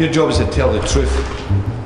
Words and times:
Your 0.00 0.10
job 0.10 0.30
is 0.30 0.38
to 0.38 0.46
tell 0.46 0.72
the 0.72 0.80
truth. 0.88 1.12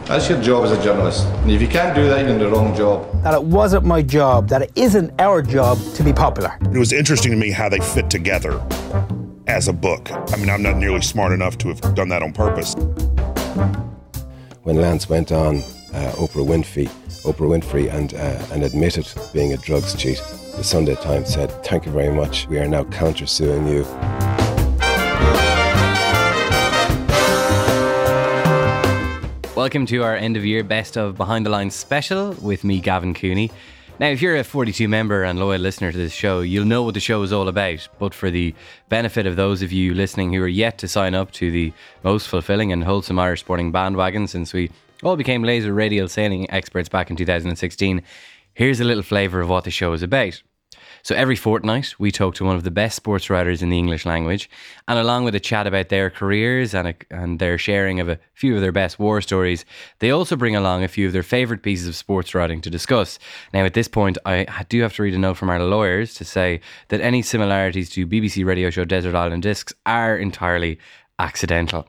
That's 0.07 0.29
your 0.29 0.41
job 0.41 0.63
as 0.67 0.71
a 0.71 0.81
journalist. 0.81 1.27
And 1.27 1.51
if 1.51 1.61
you 1.61 1.67
can't 1.67 1.97
do 1.97 2.07
that, 2.07 2.21
you're 2.21 2.29
in 2.29 2.39
the 2.39 2.49
wrong 2.49 2.73
job. 2.77 3.11
That 3.25 3.35
it 3.35 3.43
wasn't 3.43 3.85
my 3.85 4.03
job, 4.03 4.49
that 4.51 4.63
it 4.63 4.71
isn't 4.77 5.21
our 5.21 5.43
job 5.43 5.81
to 5.97 6.05
be 6.05 6.13
popular. 6.13 6.57
It 6.61 6.79
was 6.79 6.93
interesting 6.93 7.33
to 7.33 7.37
me 7.37 7.51
how 7.51 7.69
they 7.69 7.81
fit 7.81 8.11
together 8.11 8.65
as 9.49 9.67
a 9.67 9.73
book. 9.73 10.13
I 10.13 10.37
mean, 10.37 10.49
I'm 10.49 10.63
not 10.63 10.77
nearly 10.77 11.01
smart 11.01 11.33
enough 11.33 11.59
to 11.59 11.69
have 11.71 11.81
done 11.97 12.09
that 12.11 12.23
on 12.23 12.33
purpose. 12.33 12.77
When 14.63 14.77
Lance 14.77 15.09
went 15.09 15.33
on 15.33 15.57
uh, 15.93 16.13
Oprah 16.13 16.47
Winfrey, 16.47 16.87
Oprah 17.25 17.49
Winfrey, 17.49 17.93
and 17.93 18.15
uh, 18.15 18.47
and 18.53 18.63
admitted 18.63 19.13
being 19.33 19.55
a 19.55 19.57
drugs 19.57 19.93
cheat, 19.97 20.23
the 20.55 20.63
Sunday 20.63 20.95
Times 20.95 21.35
said, 21.35 21.51
"Thank 21.65 21.85
you 21.85 21.91
very 21.91 22.15
much. 22.15 22.47
We 22.47 22.59
are 22.59 22.69
now 22.69 22.85
countersuing 22.85 23.69
you." 23.69 23.85
Welcome 29.65 29.87
to 29.87 30.03
our 30.03 30.15
end 30.15 30.37
of 30.37 30.45
year 30.45 30.63
best 30.63 30.99
of 30.99 31.17
behind 31.17 31.47
the 31.47 31.51
lines 31.51 31.75
special 31.75 32.33
with 32.35 32.65
me, 32.65 32.81
Gavin 32.81 33.15
Cooney. 33.15 33.51
Now, 33.99 34.09
if 34.09 34.21
you're 34.21 34.37
a 34.37 34.45
42 34.45 34.89
member 34.89 35.25
and 35.25 35.39
loyal 35.39 35.63
listener 35.63 35.91
to 35.91 35.97
this 35.97 36.13
show, 36.13 36.43
you'll 36.43 36.67
know 36.67 36.83
what 36.83 36.93
the 36.93 37.01
show 37.01 37.23
is 37.23 37.33
all 37.33 37.49
about. 37.49 37.89
But 37.99 38.13
for 38.13 38.31
the 38.31 38.55
benefit 38.91 39.27
of 39.27 39.37
those 39.37 39.63
of 39.63 39.73
you 39.73 39.95
listening 39.95 40.35
who 40.35 40.43
are 40.43 40.49
yet 40.49 40.77
to 40.81 40.87
sign 40.87 41.15
up 41.15 41.31
to 41.33 41.51
the 41.51 41.73
most 42.03 42.29
fulfilling 42.29 42.73
and 42.73 42.85
wholesome 42.85 43.19
Irish 43.19 43.41
sporting 43.41 43.73
bandwagon 43.73 44.27
since 44.27 44.53
we 44.53 44.71
all 45.03 45.17
became 45.17 45.43
laser 45.43 45.73
radial 45.73 46.09
sailing 46.09 46.49
experts 46.51 46.91
back 46.91 47.09
in 47.09 47.17
2016, 47.17 48.03
here's 48.53 48.81
a 48.81 48.85
little 48.85 49.03
flavour 49.03 49.41
of 49.41 49.49
what 49.49 49.65
the 49.65 49.71
show 49.71 49.95
is 49.95 50.03
about. 50.03 50.43
So 51.05 51.15
every 51.15 51.37
fortnight, 51.37 51.95
we 51.99 52.11
talk 52.11 52.35
to 52.37 52.47
one 52.47 52.57
of 52.57 52.65
the 52.65 52.71
best 52.71 52.97
sports 52.97 53.29
writers 53.29 53.61
in 53.61 53.69
the 53.69 53.77
English 53.77 54.07
language, 54.07 54.49
and 54.89 54.99
along 54.99 55.25
with 55.25 55.35
a 55.35 55.41
chat 55.41 55.67
about 55.67 55.91
their 55.91 56.09
careers 56.09 56.73
and, 56.73 56.89
a, 56.89 56.95
and 57.11 57.39
their 57.39 57.59
sharing 57.59 58.01
of 58.01 58.09
a 58.09 58.19
few 58.33 58.55
of 58.55 58.63
their 58.63 58.73
best 58.73 58.99
war 58.99 59.21
stories, 59.21 59.67
they 59.99 60.11
also 60.11 60.35
bring 60.35 60.57
along 60.57 60.83
a 60.83 60.89
few 60.89 61.07
of 61.07 61.13
their 61.13 61.23
favourite 61.23 61.63
pieces 61.63 61.87
of 61.87 61.95
sports 61.95 62.35
writing 62.35 62.63
to 62.63 62.71
discuss. 62.71 63.19
Now, 63.53 63.67
at 63.67 63.75
this 63.75 63.87
point, 63.87 64.17
I 64.25 64.47
do 64.71 64.81
have 64.81 64.95
to 64.95 65.03
read 65.03 65.13
a 65.13 65.19
note 65.19 65.37
from 65.37 65.51
our 65.51 65.63
lawyers 65.63 66.15
to 66.15 66.25
say 66.25 66.63
that 66.89 67.03
any 67.03 67.21
similarities 67.21 67.91
to 67.91 68.07
BBC 68.07 68.47
radio 68.47 68.71
show 68.71 68.87
Desert 68.87 69.15
Island 69.15 69.43
Discs 69.43 69.75
are 69.85 70.17
entirely 70.17 70.79
accidental. 71.19 71.87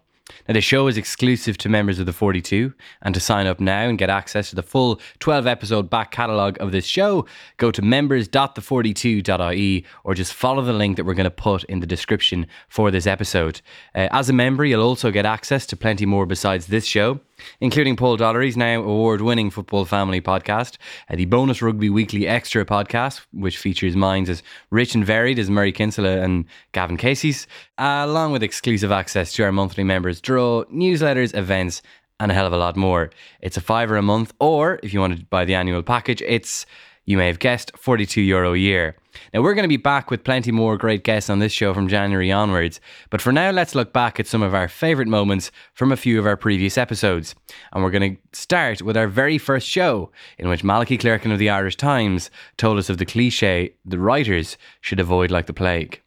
Now, 0.48 0.54
the 0.54 0.62
show 0.62 0.88
is 0.88 0.98
exclusive 0.98 1.58
to 1.60 1.70
members 1.70 2.00
of 2.00 2.08
the 2.08 2.14
42, 2.14 2.74
and 3.04 3.14
to 3.14 3.20
sign 3.20 3.46
up 3.46 3.60
now 3.60 3.88
and 3.88 3.98
get 3.98 4.10
access 4.10 4.50
to 4.50 4.56
the 4.56 4.64
full 4.64 5.00
12 5.20 5.46
episode 5.46 5.90
back 5.90 6.12
catalogue 6.12 6.58
of 6.60 6.72
this 6.72 6.86
show, 6.86 7.28
go 7.58 7.72
to 7.72 7.82
members.the42.ie 7.82 9.86
or 10.04 10.16
just 10.16 10.34
follow 10.34 10.64
the 10.64 10.74
link 10.74 10.98
that 10.98 11.06
we're 11.06 11.14
going 11.14 11.26
to 11.26 11.32
put 11.32 11.64
in 11.66 11.80
the 11.80 11.86
description 11.86 12.48
for 12.68 12.90
this 12.90 13.06
episode. 13.06 13.62
Uh, 13.94 14.08
as 14.12 14.30
a 14.30 14.34
member, 14.34 14.66
you'll 14.66 14.82
also 14.82 15.12
get 15.12 15.26
access 15.26 15.68
to 15.68 15.78
plenty 15.78 16.08
more 16.08 16.26
besides 16.26 16.68
this 16.68 16.86
show 16.86 17.20
including 17.60 17.96
Paul 17.96 18.18
Dollery's 18.18 18.58
now 18.58 18.82
award 18.82 19.22
winning 19.22 19.50
Football 19.50 19.86
Family 19.86 20.22
podcast, 20.22 20.78
uh, 21.10 21.16
the 21.16 21.26
Bonus 21.26 21.62
Rugby 21.62 21.90
Weekly 21.90 22.28
Extra 22.28 22.66
podcast, 22.66 23.26
which 23.32 23.58
features 23.58 23.96
minds 23.96 24.30
as 24.30 24.44
rich 24.72 24.96
and 24.96 25.06
varied 25.06 25.40
as 25.40 25.50
Murray 25.50 25.72
Kinsella 25.72 26.22
and 26.22 26.46
Gavin 26.72 26.98
Casey's, 26.98 27.48
uh, 27.78 28.04
along 28.06 28.32
with 28.32 28.44
exclusive 28.44 28.92
access 28.92 29.34
to 29.34 29.44
our 29.44 29.52
monthly 29.52 29.84
members' 29.84 30.22
draw, 30.22 30.64
newsletters, 30.66 31.36
events, 31.36 31.82
and 32.20 32.32
a 32.32 32.34
hell 32.34 32.48
of 32.48 32.54
a 32.54 32.58
lot 32.58 32.76
more. 32.76 33.10
It's 33.42 33.58
a 33.58 33.62
fiver 33.62 33.98
a 33.98 34.02
month, 34.02 34.34
or 34.40 34.80
if 34.84 34.94
you 34.94 35.00
want 35.00 35.18
to 35.18 35.26
buy 35.26 35.46
the 35.46 35.56
annual 35.56 35.84
package, 35.84 36.22
it's 36.22 36.66
you 37.06 37.18
may 37.18 37.28
have 37.28 37.40
guessed, 37.40 37.72
42 37.78 38.22
euro 38.22 38.54
a 38.54 38.58
year. 38.58 38.96
Now, 39.34 39.42
we're 39.42 39.54
going 39.54 39.64
to 39.64 39.70
be 39.70 39.78
back 39.78 40.10
with 40.10 40.24
plenty 40.24 40.52
more 40.52 40.78
great 40.78 41.04
guests 41.04 41.30
on 41.30 41.40
this 41.40 41.52
show 41.52 41.74
from 41.74 41.88
January 41.88 42.32
onwards, 42.32 42.82
but 43.10 43.22
for 43.22 43.32
now, 43.32 43.52
let's 43.52 43.76
look 43.76 43.94
back 43.94 44.20
at 44.20 44.28
some 44.28 44.42
of 44.42 44.54
our 44.54 44.68
favourite 44.68 45.08
moments 45.08 45.52
from 45.74 45.92
a 45.92 45.98
few 45.98 46.20
of 46.20 46.26
our 46.26 46.36
previous 46.36 46.78
episodes. 46.78 47.36
And 47.72 47.84
we're 47.84 47.92
going 47.92 48.16
to 48.16 48.38
start 48.38 48.82
with 48.82 48.98
our 48.98 49.08
very 49.08 49.38
first 49.38 49.68
show, 49.68 50.12
in 50.38 50.50
which 50.50 50.64
Malachy 50.64 50.98
Clerkin 50.98 51.32
of 51.32 51.40
the 51.40 51.50
Irish 51.50 51.78
Times 51.78 52.30
told 52.58 52.78
us 52.78 52.90
of 52.90 52.98
the 52.98 53.06
cliche 53.06 53.76
the 53.86 54.00
writers 54.00 54.58
should 54.82 55.00
avoid 55.00 55.32
like 55.32 55.46
the 55.46 55.54
plague. 55.54 56.02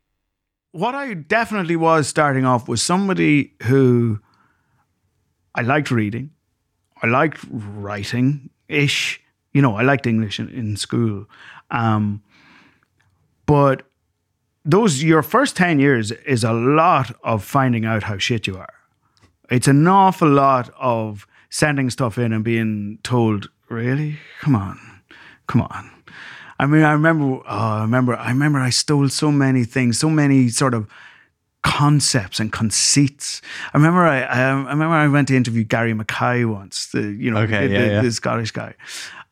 What 0.73 0.95
I 0.95 1.15
definitely 1.15 1.77
was 1.77 2.09
starting 2.09 2.45
off 2.45 2.69
was 2.69 2.83
somebody 2.83 3.55
who 3.65 4.21
I 5.55 5.63
liked 5.63 5.91
reading, 5.91 6.31
I 7.03 7.07
liked 7.07 7.39
writing 7.51 8.51
ish 8.69 9.21
you 9.53 9.63
know, 9.63 9.77
I 9.77 9.83
liked 9.83 10.07
English 10.07 10.39
in, 10.39 10.49
in 10.51 10.77
school. 10.77 11.27
Um, 11.71 12.23
but 13.47 13.83
those 14.65 15.03
your 15.03 15.23
first 15.23 15.57
10 15.57 15.79
years 15.81 16.11
is 16.11 16.45
a 16.45 16.53
lot 16.53 17.15
of 17.25 17.43
finding 17.43 17.85
out 17.85 18.03
how 18.03 18.19
shit 18.19 18.47
you 18.47 18.57
are. 18.57 18.75
It's 19.51 19.69
an 19.69 19.87
awful 19.87 20.29
lot 20.29 20.71
of 20.79 21.27
sending 21.49 21.89
stuff 21.89 22.19
in 22.19 22.33
and 22.33 22.45
being 22.45 22.99
told, 23.03 23.49
really? 23.71 24.19
Come 24.41 24.55
on. 24.55 24.79
Come 25.47 25.63
on. 25.63 25.91
I 26.61 26.67
mean, 26.67 26.83
I 26.83 26.93
remember, 26.93 27.37
oh, 27.37 27.43
I 27.47 27.81
remember, 27.83 28.17
I 28.17 28.29
remember 28.29 28.59
I 28.59 28.71
stole 28.71 29.09
so 29.09 29.31
many 29.31 29.65
things, 29.65 29.99
so 29.99 30.11
many 30.11 30.49
sort 30.49 30.75
of 30.75 30.89
concepts 31.63 32.41
and 32.41 32.53
conceits. 32.53 33.43
I 33.73 33.77
remember 33.77 34.01
I, 34.01 34.21
I, 34.21 34.41
I 34.41 34.53
remember 34.53 34.95
I 34.95 35.09
went 35.09 35.29
to 35.29 35.37
interview 35.37 35.65
Gary 35.65 35.95
Mackay 35.95 36.45
once, 36.45 36.87
the 36.93 37.03
you 37.03 37.31
know 37.31 37.41
okay, 37.41 37.67
the, 37.67 37.73
yeah, 37.73 37.81
the, 37.81 37.87
yeah. 37.95 38.03
the 38.03 38.13
Scottish 38.13 38.51
guy, 38.53 38.75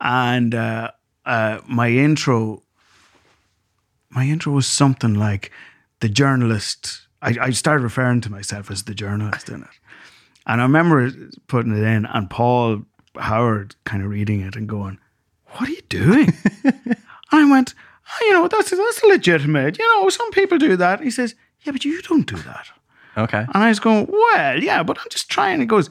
and 0.01 0.55
uh, 0.55 0.91
uh, 1.25 1.61
my 1.67 1.89
intro, 1.89 2.63
my 4.11 4.25
intro 4.25 4.53
was 4.53 4.67
something 4.67 5.15
like 5.15 5.51
the 6.01 6.09
journalist. 6.09 7.03
I, 7.23 7.37
I 7.41 7.51
started 7.51 7.83
referring 7.83 8.21
to 8.23 8.31
myself 8.31 8.71
as 8.71 8.85
the 8.85 8.95
journalist 8.95 9.49
in 9.49 9.63
it, 9.63 9.69
and 10.47 10.61
I 10.61 10.65
remember 10.65 11.11
putting 11.47 11.77
it 11.77 11.83
in, 11.83 12.07
and 12.07 12.29
Paul 12.29 12.83
Howard 13.17 13.75
kind 13.85 14.03
of 14.03 14.11
reading 14.11 14.41
it 14.41 14.57
and 14.57 14.69
going, 14.69 14.99
"What 15.53 15.69
are 15.69 15.73
you 15.73 15.83
doing?" 15.89 16.33
and 16.65 16.97
I 17.31 17.51
went, 17.51 17.75
oh, 18.21 18.27
"You 18.27 18.33
know, 18.33 18.49
that's 18.49 18.71
that's 18.71 19.03
legitimate. 19.05 19.79
You 19.79 20.03
know, 20.03 20.09
some 20.09 20.31
people 20.33 20.59
do 20.59 20.77
that." 20.77 21.01
He 21.01 21.11
says, 21.11 21.35
"Yeah, 21.67 21.73
but 21.73 21.85
you 21.85 22.01
don't 22.03 22.27
do 22.27 22.37
that." 22.37 22.69
Okay. 23.17 23.39
And 23.39 23.63
I 23.65 23.69
was 23.69 23.81
going, 23.81 24.07
well, 24.11 24.63
yeah, 24.63 24.83
but 24.83 24.99
I'm 24.99 25.07
just 25.11 25.31
trying. 25.31 25.63
It 25.63 25.67
goes, 25.67 25.89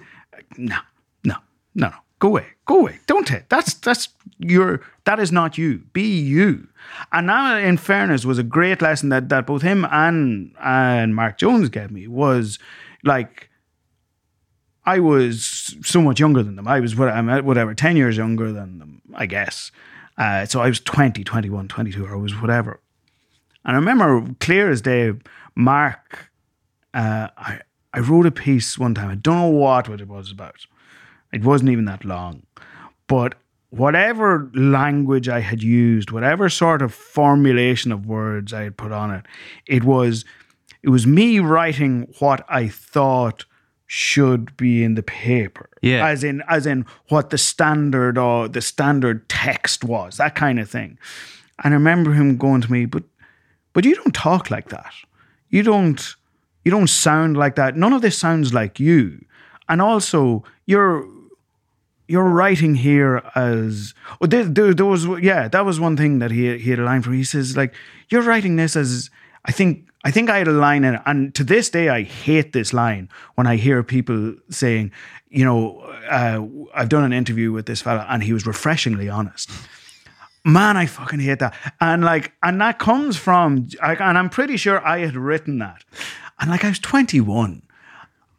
no, 0.58 0.78
no, 1.24 1.36
no, 1.74 1.88
no. 1.90 1.97
Go 2.19 2.30
away. 2.30 2.46
Go 2.66 2.80
away. 2.80 3.00
Don't 3.08 3.28
hit. 3.28 3.50
That's 3.50 3.74
that's 3.74 4.09
your 4.40 4.81
that 5.03 5.19
is 5.19 5.31
not 5.31 5.58
you. 5.58 5.80
Be 5.91 6.18
you. 6.18 6.69
And 7.12 7.28
now 7.28 7.58
in 7.58 7.78
fairness 7.78 8.25
was 8.25 8.38
a 8.38 8.44
great 8.44 8.81
lesson 8.81 9.09
that 9.09 9.30
that 9.30 9.46
both 9.46 9.63
him 9.63 9.86
and 9.91 10.56
and 10.59 11.13
Mark 11.13 11.38
Jones 11.38 11.69
gave 11.69 11.92
me 11.92 12.07
was 12.07 12.57
like 13.03 13.50
I 14.86 15.00
was 15.00 15.75
so 15.84 16.02
much 16.02 16.19
younger 16.19 16.42
than 16.42 16.56
them. 16.56 16.68
I 16.68 16.80
was 16.80 16.96
what 16.96 17.09
I'm 17.09 17.28
whatever 17.46 17.74
10 17.74 17.97
years 17.97 18.18
younger 18.18 18.52
than 18.52 18.80
them, 18.80 19.02
I 19.13 19.25
guess. 19.25 19.72
Uh, 20.18 20.46
so 20.46 20.62
I 20.62 20.68
was 20.68 20.80
20, 20.80 21.25
21, 21.25 21.68
22 21.68 22.06
or 22.06 22.13
I 22.13 22.18
was 22.18 22.40
whatever. 22.40 22.80
And 23.65 23.75
I 23.75 23.79
remember 23.79 24.33
clear 24.39 24.69
as 24.69 24.81
day 24.81 25.13
Mark 25.55 26.31
uh, 26.93 27.27
I 27.37 27.59
I 27.93 27.99
wrote 27.99 28.25
a 28.25 28.31
piece 28.31 28.77
one 28.77 28.93
time. 28.93 29.09
I 29.09 29.15
don't 29.15 29.35
know 29.35 29.47
what, 29.47 29.87
what 29.87 30.01
it 30.01 30.07
was 30.07 30.31
about. 30.31 30.65
It 31.31 31.43
wasn't 31.43 31.69
even 31.69 31.85
that 31.85 32.03
long. 32.03 32.43
But 33.07 33.35
whatever 33.69 34.51
language 34.53 35.29
I 35.29 35.39
had 35.39 35.63
used, 35.63 36.11
whatever 36.11 36.49
sort 36.49 36.81
of 36.81 36.93
formulation 36.93 37.91
of 37.91 38.05
words 38.05 38.53
I 38.53 38.63
had 38.63 38.77
put 38.77 38.91
on 38.91 39.11
it, 39.11 39.25
it 39.65 39.83
was 39.83 40.25
it 40.83 40.89
was 40.89 41.07
me 41.07 41.39
writing 41.39 42.13
what 42.19 42.45
I 42.49 42.67
thought 42.67 43.45
should 43.87 44.55
be 44.57 44.83
in 44.83 44.95
the 44.95 45.03
paper. 45.03 45.69
Yeah. 45.81 46.07
As 46.07 46.23
in 46.23 46.43
as 46.47 46.65
in 46.65 46.85
what 47.09 47.29
the 47.29 47.37
standard 47.37 48.17
or 48.17 48.47
the 48.47 48.61
standard 48.61 49.27
text 49.29 49.83
was, 49.83 50.17
that 50.17 50.35
kind 50.35 50.59
of 50.59 50.69
thing. 50.69 50.97
And 51.63 51.73
I 51.73 51.77
remember 51.77 52.11
him 52.11 52.35
going 52.37 52.61
to 52.61 52.71
me, 52.71 52.85
but 52.85 53.03
but 53.75 53.84
you 53.84 53.94
don't 53.94 54.16
talk 54.16 54.50
like 54.50 54.69
that. 54.69 54.94
You 55.50 55.62
don't 55.62 56.16
you 56.63 56.72
don't 56.72 56.88
sound 56.88 57.38
like 57.38 57.56
that. 57.56 57.75
None 57.75 57.94
of 57.94 58.01
this 58.01 58.18
sounds 58.18 58.54
like 58.54 58.80
you. 58.80 59.24
And 59.69 59.81
also, 59.81 60.44
you're 60.66 61.07
you're 62.07 62.24
writing 62.24 62.75
here 62.75 63.22
as 63.36 63.94
oh, 64.22 64.27
there, 64.27 64.45
there, 64.45 64.74
there 64.74 64.86
was 64.86 65.06
yeah 65.22 65.48
that 65.50 65.66
was 65.66 65.80
one 65.80 65.98
thing 65.98 66.19
that 66.19 66.31
he 66.31 66.57
he 66.57 66.69
had 66.72 66.80
a 66.80 66.83
line 66.83 67.01
for. 67.01 67.12
He 67.12 67.24
says 67.25 67.56
like 67.57 67.75
you're 68.10 68.24
writing 68.24 68.56
this 68.56 68.75
as 68.75 69.12
I 69.44 69.51
think 69.51 69.88
I 70.06 70.12
think 70.12 70.30
I 70.30 70.38
had 70.38 70.48
a 70.48 70.54
line 70.54 70.86
in 70.86 70.95
it, 70.95 71.01
and 71.06 71.36
to 71.36 71.44
this 71.44 71.69
day 71.69 71.89
I 71.89 72.04
hate 72.04 72.54
this 72.54 72.74
line 72.74 73.10
when 73.36 73.45
I 73.45 73.57
hear 73.57 73.83
people 73.83 74.36
saying, 74.50 74.92
you 75.30 75.44
know, 75.44 75.80
uh, 76.10 76.45
I've 76.74 76.89
done 76.89 77.04
an 77.04 77.12
interview 77.12 77.51
with 77.51 77.66
this 77.66 77.81
fella 77.81 78.06
and 78.10 78.24
he 78.24 78.31
was 78.31 78.48
refreshingly 78.48 79.10
honest. 79.10 79.50
Man, 80.45 80.77
I 80.77 80.86
fucking 80.86 81.19
hate 81.19 81.39
that. 81.39 81.56
And 81.81 82.03
like, 82.03 82.31
and 82.44 82.62
that 82.62 82.77
comes 82.77 83.18
from, 83.18 83.68
and 83.81 84.18
I'm 84.18 84.30
pretty 84.30 84.57
sure 84.57 84.86
I 84.86 85.00
had 85.00 85.15
written 85.15 85.57
that. 85.57 85.83
And 86.39 86.51
like, 86.51 86.63
I 86.63 86.69
was 86.69 86.80
21. 86.80 87.63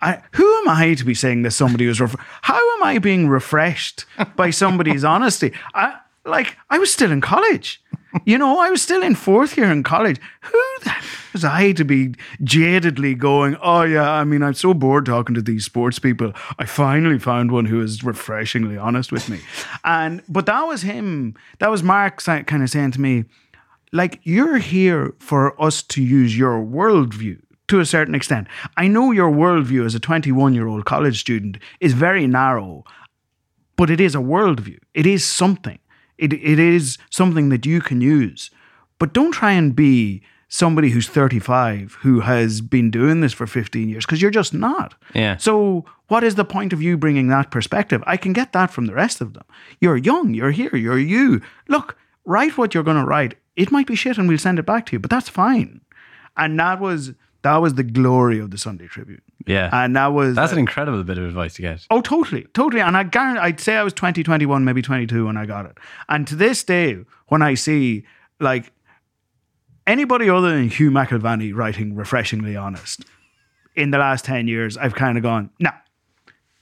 I, 0.00 0.23
who 0.32 0.58
am 0.58 0.69
I 0.69 0.94
to 0.94 1.05
be 1.05 1.14
saying 1.14 1.43
this? 1.43 1.56
somebody 1.56 1.87
was, 1.87 2.00
ref- 2.00 2.14
how 2.43 2.76
am 2.76 2.85
I 2.85 2.99
being 2.99 3.29
refreshed 3.29 4.05
by 4.37 4.50
somebody's 4.50 5.03
honesty? 5.14 5.53
I, 5.75 5.99
like, 6.25 6.56
I 6.70 6.79
was 6.79 6.93
still 6.93 7.11
in 7.11 7.20
college. 7.20 7.82
You 8.25 8.38
know, 8.38 8.61
I 8.61 8.70
was 8.70 8.82
still 8.82 9.03
in 9.03 9.14
fourth 9.14 9.56
year 9.56 9.70
in 9.70 9.82
college. 9.82 10.20
Who 10.43 10.62
the, 10.85 10.94
was 11.37 11.44
I 11.44 11.73
to 11.73 11.85
be 11.85 12.15
jadedly 12.41 13.17
going, 13.19 13.59
oh, 13.61 13.83
yeah, 13.83 14.11
I 14.11 14.25
mean, 14.25 14.43
I'm 14.43 14.55
so 14.55 14.73
bored 14.73 15.05
talking 15.05 15.35
to 15.35 15.43
these 15.43 15.67
sports 15.67 15.99
people. 15.99 16.33
I 16.59 16.65
finally 16.65 17.19
found 17.19 17.53
one 17.53 17.67
who 17.67 17.83
is 17.83 18.03
refreshingly 18.03 18.79
honest 18.79 19.12
with 19.12 19.29
me. 19.29 19.41
And, 19.85 20.23
but 20.29 20.47
that 20.47 20.62
was 20.62 20.83
him, 20.83 21.35
that 21.59 21.71
was 21.71 21.83
Mark 21.83 22.23
kind 22.25 22.62
of 22.62 22.71
saying 22.71 22.93
to 22.93 23.00
me, 23.00 23.25
like, 23.93 24.19
you're 24.23 24.56
here 24.56 25.15
for 25.19 25.61
us 25.62 25.83
to 25.83 26.03
use 26.03 26.37
your 26.37 26.65
worldview 26.65 27.39
to 27.69 27.81
a 27.81 27.87
certain 27.87 28.15
extent. 28.15 28.49
I 28.79 28.89
know 28.89 29.12
your 29.12 29.31
worldview 29.31 29.85
as 29.85 29.94
a 29.94 30.00
21 30.00 30.55
year 30.55 30.67
old 30.67 30.87
college 30.87 31.21
student 31.21 31.59
is 31.81 31.93
very 31.93 32.27
narrow, 32.27 32.85
but 33.77 33.91
it 33.91 34.00
is 34.00 34.15
a 34.15 34.19
worldview. 34.19 34.79
It 34.94 35.06
is 35.06 35.25
something. 35.25 35.79
It, 36.17 36.32
it 36.32 36.59
is 36.59 36.97
something 37.11 37.50
that 37.50 37.67
you 37.67 37.82
can 37.82 38.00
use. 38.00 38.50
But 38.99 39.12
don't 39.12 39.32
try 39.32 39.53
and 39.53 39.77
be 39.77 40.23
somebody 40.48 40.90
who's 40.90 41.08
35 41.08 41.98
who 42.00 42.20
has 42.20 42.60
been 42.60 42.90
doing 42.90 43.20
this 43.20 43.32
for 43.32 43.46
15 43.46 43.88
years 43.88 44.06
because 44.06 44.22
you're 44.22 44.31
just 44.31 44.54
not. 44.54 44.94
Yeah. 45.14 45.37
So, 45.37 45.84
what 46.08 46.22
is 46.22 46.37
the 46.37 46.44
point 46.44 46.72
of 46.72 46.81
you 46.81 46.96
bringing 46.96 47.28
that 47.28 47.50
perspective? 47.50 48.02
I 48.06 48.16
can 48.16 48.32
get 48.32 48.52
that 48.52 48.70
from 48.70 48.87
the 48.87 48.94
rest 48.94 49.20
of 49.20 49.34
them. 49.34 49.44
You're 49.81 49.96
young, 49.96 50.34
you're 50.34 50.52
here, 50.52 50.75
you're 50.76 50.98
you. 50.98 51.40
Look, 51.69 51.96
write 52.25 52.56
what 52.56 52.75
you're 52.75 52.84
going 52.84 52.96
to 52.96 53.04
write. 53.04 53.34
It 53.56 53.72
might 53.72 53.87
be 53.87 53.96
shit 53.96 54.19
and 54.19 54.28
we'll 54.28 54.38
send 54.38 54.58
it 54.58 54.66
back 54.66 54.87
to 54.87 54.93
you, 54.93 54.98
but 55.00 55.10
that's 55.10 55.28
fine. 55.28 55.81
And 56.37 56.58
that 56.60 56.81
was 56.81 57.14
that 57.43 57.56
was 57.56 57.75
the 57.75 57.84
glory 57.84 58.38
of 58.38 58.50
the 58.50 58.58
Sunday 58.58 58.87
Tribune. 58.87 59.22
Yeah. 59.46 59.70
And 59.72 59.96
that 59.96 60.08
was 60.08 60.34
That's 60.34 60.52
an 60.52 60.58
incredible 60.58 61.02
bit 61.04 61.19
of 61.19 61.25
advice 61.25 61.54
to 61.54 61.62
get. 61.62 61.87
Oh, 61.90 62.00
totally, 62.00 62.46
totally. 62.54 62.82
And 62.82 62.96
I 62.96 63.04
guarantee, 63.04 63.40
I'd 63.40 63.60
say 63.60 63.76
I 63.76 63.84
was 63.84 63.93
20, 63.93 64.22
21, 64.22 64.64
maybe 64.64 64.82
22 64.82 65.26
when 65.26 65.37
I 65.37 65.46
got 65.46 65.66
it. 65.66 65.78
And 66.08 66.26
to 66.26 66.34
this 66.34 66.64
day, 66.64 66.98
when 67.28 67.43
I 67.43 67.54
see 67.54 68.04
like 68.40 68.72
anybody 69.87 70.29
other 70.29 70.50
than 70.50 70.69
Hugh 70.69 70.91
McIlvanney 70.91 71.55
writing 71.55 71.94
refreshingly 71.94 72.56
honest 72.56 73.05
in 73.75 73.91
the 73.91 73.99
last 73.99 74.25
10 74.25 74.49
years, 74.49 74.77
I've 74.77 74.94
kind 74.94 75.17
of 75.17 75.23
gone, 75.23 75.50
no, 75.61 75.71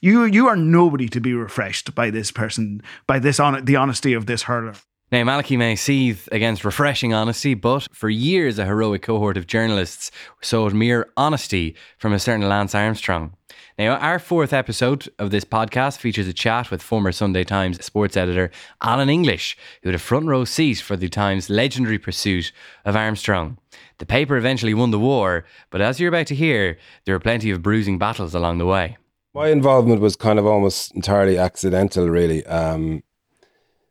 you, 0.01 0.25
you 0.25 0.49
are 0.49 0.57
nobody 0.57 1.09
to 1.09 1.21
be 1.21 1.33
refreshed 1.33 1.95
by 1.95 2.11
this 2.11 2.31
person, 2.31 2.83
by 3.07 3.19
this 3.19 3.41
on 3.41 3.65
the 3.65 3.77
honesty 3.77 4.13
of 4.13 4.27
this 4.27 4.43
hurler. 4.43 4.75
Now, 5.13 5.23
Malachy 5.23 5.57
may 5.57 5.77
seethe 5.77 6.29
against 6.33 6.65
refreshing 6.65 7.15
honesty, 7.15 7.55
but 7.55 7.87
for 7.93 8.11
years 8.11 8.59
a 8.59 8.65
heroic 8.65 9.03
cohort 9.03 9.37
of 9.37 9.47
journalists 9.47 10.11
sought 10.41 10.73
mere 10.73 11.09
honesty 11.17 11.77
from 11.99 12.13
a 12.13 12.19
certain 12.19 12.49
Lance 12.49 12.75
Armstrong. 12.75 13.35
Now, 13.77 13.97
our 13.97 14.21
fourth 14.21 14.53
episode 14.53 15.09
of 15.19 15.33
this 15.33 15.45
podcast 15.45 15.99
features 15.99 16.29
a 16.29 16.33
chat 16.33 16.71
with 16.71 16.81
former 16.81 17.11
Sunday 17.11 17.43
Times 17.43 17.85
sports 17.85 18.17
editor 18.17 18.53
Alan 18.81 19.09
English, 19.09 19.57
who 19.83 19.89
had 19.89 19.97
a 19.97 19.99
front 19.99 20.27
row 20.27 20.45
seat 20.45 20.79
for 20.79 20.97
the 20.97 21.09
Times' 21.09 21.51
legendary 21.51 21.99
pursuit 21.99 22.53
of 22.85 22.95
Armstrong. 22.95 23.59
The 23.99 24.07
paper 24.07 24.37
eventually 24.37 24.75
won 24.75 24.93
the 24.93 25.01
war, 25.01 25.45
but 25.71 25.81
as 25.81 25.99
you're 25.99 26.09
about 26.09 26.29
to 26.29 26.37
hear, 26.37 26.79
there 27.05 27.17
were 27.17 27.21
plenty 27.21 27.51
of 27.51 27.63
bruising 27.63 27.99
battles 27.99 28.33
along 28.33 28.59
the 28.59 28.67
way. 28.67 28.97
My 29.35 29.49
involvement 29.49 30.01
was 30.01 30.15
kind 30.15 30.39
of 30.39 30.47
almost 30.47 30.95
entirely 30.95 31.37
accidental, 31.37 32.09
really. 32.09 32.47
Um, 32.47 33.03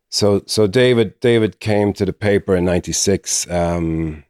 so 0.07 0.44
so 0.45 0.65
David 0.65 1.19
David 1.19 1.59
came 1.59 1.91
to 1.94 2.06
the 2.06 2.13
paper 2.13 2.56
in 2.56 2.63
'96. 2.63 3.51
Um, 3.51 4.24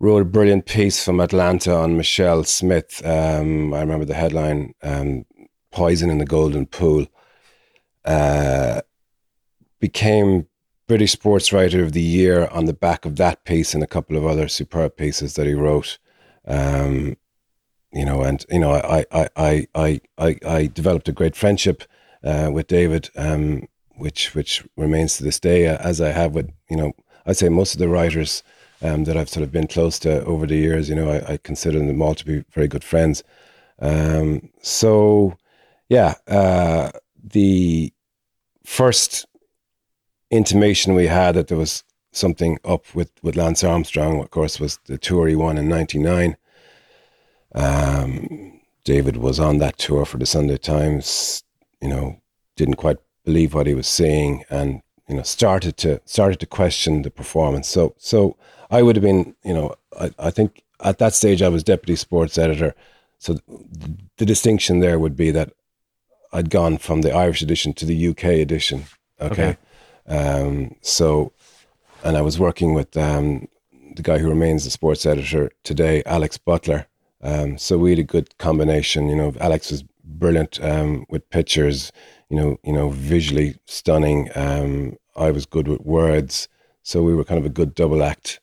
wrote 0.00 0.22
a 0.22 0.24
brilliant 0.24 0.66
piece 0.66 1.04
from 1.04 1.20
Atlanta 1.20 1.74
on 1.74 1.96
Michelle 1.96 2.44
Smith. 2.44 3.04
Um, 3.04 3.74
I 3.74 3.80
remember 3.80 4.04
the 4.04 4.14
headline: 4.14 4.74
um, 4.82 5.24
"Poison 5.70 6.10
in 6.10 6.18
the 6.18 6.24
Golden 6.24 6.66
Pool." 6.66 7.06
Uh, 8.04 8.80
became 9.80 10.46
British 10.86 11.12
Sports 11.12 11.52
Writer 11.52 11.82
of 11.82 11.92
the 11.92 12.00
Year 12.02 12.48
on 12.48 12.64
the 12.64 12.72
back 12.72 13.04
of 13.04 13.16
that 13.16 13.44
piece 13.44 13.74
and 13.74 13.82
a 13.82 13.86
couple 13.86 14.16
of 14.16 14.24
other 14.24 14.48
superb 14.48 14.96
pieces 14.96 15.34
that 15.34 15.46
he 15.46 15.54
wrote. 15.54 15.98
Um, 16.46 17.16
you 17.92 18.04
know, 18.04 18.22
and 18.22 18.44
you 18.50 18.58
know, 18.58 18.72
I 18.72 19.04
I 19.12 19.28
I 19.36 19.66
I 19.74 20.00
I, 20.18 20.36
I 20.46 20.66
developed 20.66 21.08
a 21.08 21.12
great 21.12 21.36
friendship 21.36 21.84
uh, 22.24 22.50
with 22.52 22.66
David. 22.66 23.10
Um, 23.16 23.68
which 23.98 24.34
which 24.34 24.64
remains 24.76 25.16
to 25.16 25.24
this 25.24 25.40
day, 25.40 25.66
uh, 25.66 25.76
as 25.78 26.00
I 26.00 26.10
have 26.10 26.34
with 26.34 26.50
you 26.70 26.76
know, 26.76 26.92
I'd 27.26 27.36
say 27.36 27.48
most 27.48 27.74
of 27.74 27.80
the 27.80 27.88
writers 27.88 28.42
um, 28.82 29.04
that 29.04 29.16
I've 29.16 29.28
sort 29.28 29.44
of 29.44 29.52
been 29.52 29.66
close 29.66 29.98
to 30.00 30.24
over 30.24 30.46
the 30.46 30.56
years. 30.56 30.88
You 30.88 30.94
know, 30.94 31.10
I, 31.10 31.32
I 31.32 31.36
consider 31.38 31.78
them 31.78 32.02
all 32.02 32.14
to 32.14 32.24
be 32.24 32.44
very 32.50 32.68
good 32.68 32.84
friends. 32.84 33.22
Um, 33.80 34.50
so, 34.60 35.36
yeah, 35.88 36.14
uh, 36.26 36.90
the 37.22 37.92
first 38.64 39.26
intimation 40.30 40.94
we 40.94 41.06
had 41.06 41.34
that 41.34 41.48
there 41.48 41.58
was 41.58 41.84
something 42.12 42.58
up 42.64 42.94
with, 42.94 43.10
with 43.22 43.36
Lance 43.36 43.64
Armstrong, 43.64 44.20
of 44.20 44.30
course, 44.30 44.58
was 44.58 44.78
the 44.86 44.98
tour 44.98 45.28
he 45.28 45.36
won 45.36 45.58
in 45.58 45.68
'99. 45.68 46.36
Um, 47.54 48.60
David 48.84 49.16
was 49.16 49.40
on 49.40 49.58
that 49.58 49.78
tour 49.78 50.04
for 50.04 50.18
the 50.18 50.26
Sunday 50.26 50.58
Times. 50.58 51.42
You 51.80 51.88
know, 51.88 52.20
didn't 52.56 52.76
quite 52.76 52.98
believe 53.24 53.54
what 53.54 53.66
he 53.66 53.74
was 53.74 53.86
saying 53.86 54.44
and 54.48 54.82
you 55.08 55.16
know 55.16 55.22
started 55.22 55.76
to 55.78 56.00
started 56.04 56.38
to 56.40 56.46
question 56.46 57.02
the 57.02 57.10
performance. 57.10 57.68
So 57.68 57.94
so 57.98 58.36
i 58.70 58.82
would 58.82 58.96
have 58.96 59.02
been 59.02 59.34
you 59.44 59.54
know 59.54 59.74
i, 59.98 60.10
I 60.18 60.30
think 60.30 60.62
at 60.84 60.98
that 60.98 61.14
stage 61.14 61.42
i 61.42 61.48
was 61.48 61.64
deputy 61.64 61.96
sports 61.96 62.38
editor. 62.38 62.74
So 63.18 63.34
the, 63.34 63.42
the 64.18 64.26
distinction 64.26 64.78
there 64.78 64.98
would 64.98 65.16
be 65.16 65.30
that 65.32 65.52
i'd 66.32 66.50
gone 66.50 66.78
from 66.78 67.00
the 67.00 67.12
irish 67.12 67.42
edition 67.42 67.72
to 67.72 67.86
the 67.86 68.08
uk 68.08 68.22
edition 68.22 68.84
okay, 69.20 69.56
okay. 70.08 70.16
Um, 70.16 70.76
so 70.82 71.32
and 72.04 72.16
i 72.16 72.20
was 72.20 72.38
working 72.38 72.74
with 72.74 72.96
um, 72.96 73.48
the 73.96 74.02
guy 74.02 74.18
who 74.18 74.28
remains 74.28 74.64
the 74.64 74.70
sports 74.70 75.06
editor 75.06 75.50
today 75.64 76.02
alex 76.06 76.38
butler. 76.38 76.86
Um, 77.20 77.58
so 77.58 77.76
we 77.78 77.90
had 77.90 77.98
a 77.98 78.04
good 78.04 78.38
combination 78.38 79.08
you 79.08 79.16
know 79.16 79.34
alex 79.40 79.70
was 79.70 79.82
brilliant 80.04 80.62
um, 80.62 81.04
with 81.08 81.28
pictures 81.30 81.92
you 82.30 82.36
know, 82.36 82.58
you 82.62 82.72
know, 82.72 82.90
visually 82.90 83.56
stunning. 83.66 84.30
Um, 84.34 84.96
I 85.16 85.30
was 85.30 85.46
good 85.46 85.68
with 85.68 85.80
words, 85.80 86.48
so 86.82 87.02
we 87.02 87.14
were 87.14 87.24
kind 87.24 87.38
of 87.38 87.46
a 87.46 87.50
good 87.50 87.74
double 87.74 88.02
act. 88.02 88.40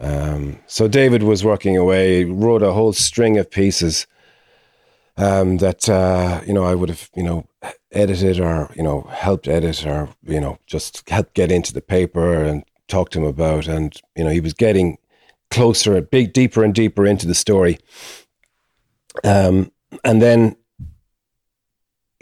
Um, 0.00 0.60
so 0.66 0.88
David 0.88 1.22
was 1.22 1.44
working 1.44 1.76
away, 1.76 2.24
wrote 2.24 2.62
a 2.62 2.72
whole 2.72 2.92
string 2.92 3.38
of 3.38 3.50
pieces 3.50 4.06
um, 5.16 5.58
that 5.58 5.88
uh, 5.88 6.40
you 6.46 6.52
know 6.52 6.64
I 6.64 6.74
would 6.74 6.88
have 6.88 7.10
you 7.14 7.22
know 7.22 7.46
edited 7.92 8.40
or 8.40 8.70
you 8.74 8.82
know 8.82 9.02
helped 9.12 9.48
edit 9.48 9.86
or 9.86 10.08
you 10.24 10.40
know 10.40 10.58
just 10.66 11.08
helped 11.08 11.34
get 11.34 11.52
into 11.52 11.72
the 11.72 11.80
paper 11.80 12.42
and 12.42 12.64
talk 12.88 13.10
to 13.10 13.18
him 13.20 13.24
about, 13.24 13.66
and 13.66 13.96
you 14.16 14.24
know 14.24 14.30
he 14.30 14.40
was 14.40 14.54
getting 14.54 14.98
closer, 15.50 16.00
big, 16.00 16.32
deeper 16.32 16.64
and 16.64 16.74
deeper 16.74 17.06
into 17.06 17.26
the 17.26 17.34
story. 17.34 17.78
Um, 19.22 19.70
and 20.02 20.20
then 20.20 20.56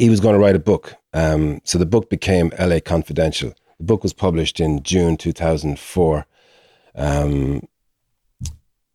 he 0.02 0.10
was 0.10 0.18
going 0.18 0.34
to 0.34 0.40
write 0.40 0.56
a 0.56 0.58
book. 0.72 0.96
Um, 1.12 1.60
so 1.62 1.78
the 1.78 1.86
book 1.86 2.10
became 2.10 2.50
LA 2.58 2.80
Confidential. 2.84 3.54
The 3.78 3.84
book 3.84 4.02
was 4.02 4.12
published 4.12 4.58
in 4.58 4.82
June 4.82 5.16
2004 5.16 6.26
um, 6.96 7.68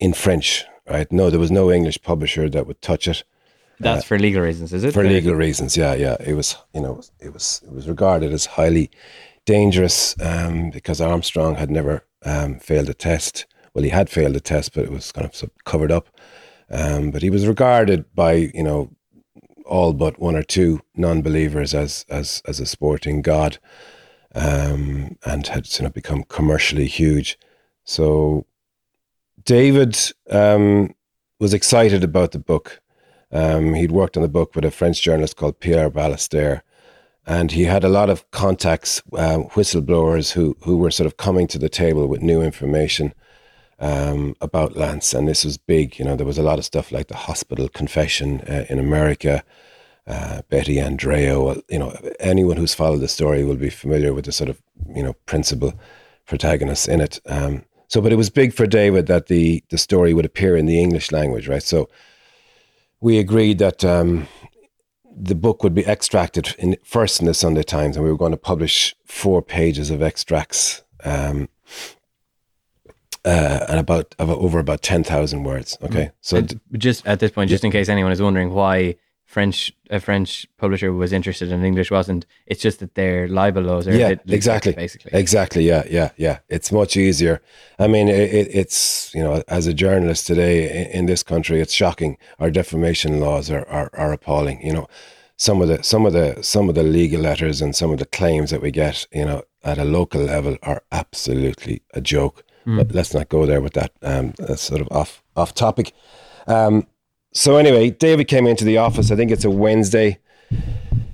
in 0.01 0.13
French, 0.13 0.65
right? 0.89 1.09
No, 1.09 1.29
there 1.29 1.39
was 1.39 1.49
no 1.49 1.71
English 1.71 2.01
publisher 2.01 2.49
that 2.49 2.67
would 2.67 2.81
touch 2.81 3.07
it. 3.07 3.23
That's 3.79 4.03
uh, 4.03 4.05
for 4.05 4.19
legal 4.19 4.41
reasons, 4.41 4.73
is 4.73 4.83
it? 4.83 4.93
For 4.93 5.05
legal 5.05 5.33
reasons, 5.33 5.77
yeah, 5.77 5.93
yeah. 5.93 6.17
It 6.19 6.33
was, 6.33 6.57
you 6.73 6.81
know, 6.81 7.01
it 7.21 7.31
was 7.31 7.61
it 7.65 7.71
was 7.71 7.87
regarded 7.87 8.33
as 8.33 8.45
highly 8.45 8.91
dangerous 9.45 10.13
um, 10.19 10.71
because 10.71 10.99
Armstrong 10.99 11.55
had 11.55 11.71
never 11.71 12.03
um, 12.25 12.59
failed 12.59 12.89
a 12.89 12.93
test. 12.93 13.45
Well, 13.73 13.85
he 13.85 13.91
had 13.91 14.09
failed 14.09 14.35
a 14.35 14.41
test, 14.41 14.73
but 14.73 14.83
it 14.83 14.91
was 14.91 15.13
kind 15.13 15.25
of 15.25 15.49
covered 15.63 15.91
up. 15.91 16.09
Um, 16.69 17.11
but 17.11 17.21
he 17.21 17.29
was 17.29 17.47
regarded 17.47 18.13
by 18.13 18.33
you 18.53 18.63
know 18.63 18.89
all 19.67 19.93
but 19.93 20.19
one 20.19 20.35
or 20.35 20.43
two 20.43 20.81
non-believers 20.95 21.73
as 21.73 22.05
as 22.09 22.41
as 22.47 22.59
a 22.59 22.65
sporting 22.65 23.21
god, 23.21 23.57
um, 24.35 25.17
and 25.25 25.47
had 25.47 25.65
sort 25.65 25.87
of 25.87 25.93
become 25.93 26.23
commercially 26.23 26.87
huge. 26.87 27.37
So 27.83 28.45
David 29.43 29.97
um, 30.29 30.93
was 31.39 31.53
excited 31.53 32.03
about 32.03 32.31
the 32.31 32.39
book. 32.39 32.81
Um, 33.31 33.73
he'd 33.73 33.91
worked 33.91 34.17
on 34.17 34.23
the 34.23 34.29
book 34.29 34.55
with 34.55 34.65
a 34.65 34.71
French 34.71 35.01
journalist 35.01 35.35
called 35.35 35.59
Pierre 35.59 35.89
Ballester, 35.89 36.61
and 37.25 37.51
he 37.51 37.65
had 37.65 37.83
a 37.83 37.89
lot 37.89 38.09
of 38.09 38.29
contacts, 38.31 39.01
uh, 39.13 39.39
whistleblowers 39.53 40.33
who 40.33 40.55
who 40.61 40.77
were 40.77 40.91
sort 40.91 41.07
of 41.07 41.17
coming 41.17 41.47
to 41.47 41.59
the 41.59 41.69
table 41.69 42.07
with 42.07 42.21
new 42.21 42.41
information 42.41 43.13
um, 43.79 44.35
about 44.41 44.75
Lance, 44.75 45.13
and 45.13 45.27
this 45.27 45.45
was 45.45 45.57
big. 45.57 45.99
You 45.99 46.05
know, 46.05 46.15
there 46.15 46.25
was 46.25 46.37
a 46.37 46.43
lot 46.43 46.59
of 46.59 46.65
stuff 46.65 46.91
like 46.91 47.07
the 47.07 47.15
hospital 47.15 47.69
confession 47.69 48.41
uh, 48.41 48.65
in 48.69 48.79
America. 48.79 49.43
Uh, 50.07 50.41
Betsy 50.49 50.75
Andreu, 50.75 51.61
you 51.69 51.77
know, 51.77 51.93
anyone 52.19 52.55
who's 52.55 52.73
followed 52.73 53.01
the 53.01 53.09
story 53.09 53.43
will 53.43 53.57
be 53.57 53.69
familiar 53.69 54.13
with 54.13 54.23
the 54.25 54.31
sort 54.31 54.49
of, 54.49 54.61
you 54.95 55.03
know, 55.03 55.13
principal 55.25 55.73
protagonists 56.25 56.87
in 56.87 57.01
it. 57.01 57.19
Um, 57.25 57.65
so, 57.89 58.01
but 58.01 58.13
it 58.13 58.15
was 58.15 58.29
big 58.29 58.53
for 58.53 58.65
David 58.65 59.07
that 59.07 59.27
the 59.27 59.63
the 59.69 59.77
story 59.77 60.13
would 60.13 60.25
appear 60.25 60.55
in 60.55 60.65
the 60.65 60.79
English 60.79 61.11
language, 61.11 61.47
right? 61.47 61.63
So, 61.63 61.89
we 63.01 63.19
agreed 63.19 63.59
that 63.59 63.83
um, 63.83 64.27
the 65.19 65.35
book 65.35 65.63
would 65.63 65.73
be 65.73 65.85
extracted 65.85 66.55
in, 66.57 66.77
first 66.83 67.19
in 67.19 67.25
the 67.25 67.33
Sunday 67.33 67.63
Times, 67.63 67.95
and 67.95 68.05
we 68.05 68.11
were 68.11 68.17
going 68.17 68.31
to 68.31 68.37
publish 68.37 68.95
four 69.05 69.41
pages 69.41 69.89
of 69.89 70.01
extracts. 70.01 70.83
Um, 71.03 71.49
uh, 73.25 73.65
and 73.69 73.79
about, 73.79 74.15
about 74.19 74.37
over 74.37 74.59
about 74.59 74.81
ten 74.81 75.03
thousand 75.03 75.43
words. 75.43 75.77
Okay, 75.83 76.11
so 76.21 76.45
just 76.73 77.05
at 77.07 77.19
this 77.19 77.31
point, 77.31 77.49
just 77.49 77.63
in 77.63 77.71
case 77.71 77.89
anyone 77.89 78.11
is 78.11 78.21
wondering 78.21 78.51
why 78.53 78.95
French 79.25 79.73
a 79.89 79.99
French 79.99 80.47
publisher 80.57 80.93
was 80.93 81.11
interested 81.11 81.51
and 81.51 81.65
English 81.65 81.91
wasn't, 81.91 82.25
it's 82.45 82.61
just 82.61 82.79
that 82.79 82.95
their 82.95 83.27
libel 83.27 83.63
laws 83.63 83.87
are 83.87 83.91
a 83.91 83.97
yeah, 83.97 84.07
bit 84.09 84.21
exactly, 84.27 84.71
basically. 84.71 85.11
exactly. 85.13 85.63
Yeah, 85.63 85.83
yeah, 85.89 86.11
yeah. 86.17 86.39
It's 86.47 86.71
much 86.71 86.95
easier. 86.95 87.41
I 87.77 87.87
mean, 87.87 88.07
it, 88.07 88.33
it, 88.33 88.47
it's 88.53 89.13
you 89.13 89.23
know, 89.23 89.43
as 89.47 89.67
a 89.67 89.73
journalist 89.73 90.27
today 90.27 90.85
in, 90.85 90.99
in 90.99 91.05
this 91.07 91.23
country, 91.23 91.59
it's 91.59 91.73
shocking. 91.73 92.17
Our 92.39 92.49
defamation 92.49 93.19
laws 93.19 93.51
are, 93.51 93.67
are 93.67 93.89
are 93.93 94.13
appalling. 94.13 94.65
You 94.65 94.73
know, 94.73 94.87
some 95.35 95.61
of 95.61 95.67
the 95.67 95.83
some 95.83 96.05
of 96.05 96.13
the 96.13 96.41
some 96.41 96.69
of 96.69 96.75
the 96.75 96.83
legal 96.83 97.21
letters 97.21 97.61
and 97.61 97.75
some 97.75 97.91
of 97.91 97.99
the 97.99 98.05
claims 98.05 98.49
that 98.51 98.61
we 98.61 98.71
get, 98.71 99.07
you 99.11 99.25
know, 99.25 99.43
at 99.63 99.77
a 99.77 99.85
local 99.85 100.21
level 100.21 100.57
are 100.63 100.83
absolutely 100.91 101.81
a 101.93 101.99
joke. 101.99 102.43
But 102.75 102.93
let's 102.93 103.13
not 103.13 103.29
go 103.29 103.45
there 103.45 103.61
with 103.61 103.73
that. 103.73 103.91
Um, 104.01 104.33
that's 104.37 104.61
sort 104.61 104.81
of 104.81 104.89
off 104.91 105.23
off 105.35 105.53
topic. 105.53 105.93
Um, 106.47 106.85
so 107.33 107.55
anyway, 107.55 107.91
David 107.91 108.27
came 108.27 108.45
into 108.45 108.65
the 108.65 108.77
office. 108.77 109.09
I 109.11 109.15
think 109.15 109.31
it's 109.31 109.45
a 109.45 109.49
Wednesday. 109.49 110.19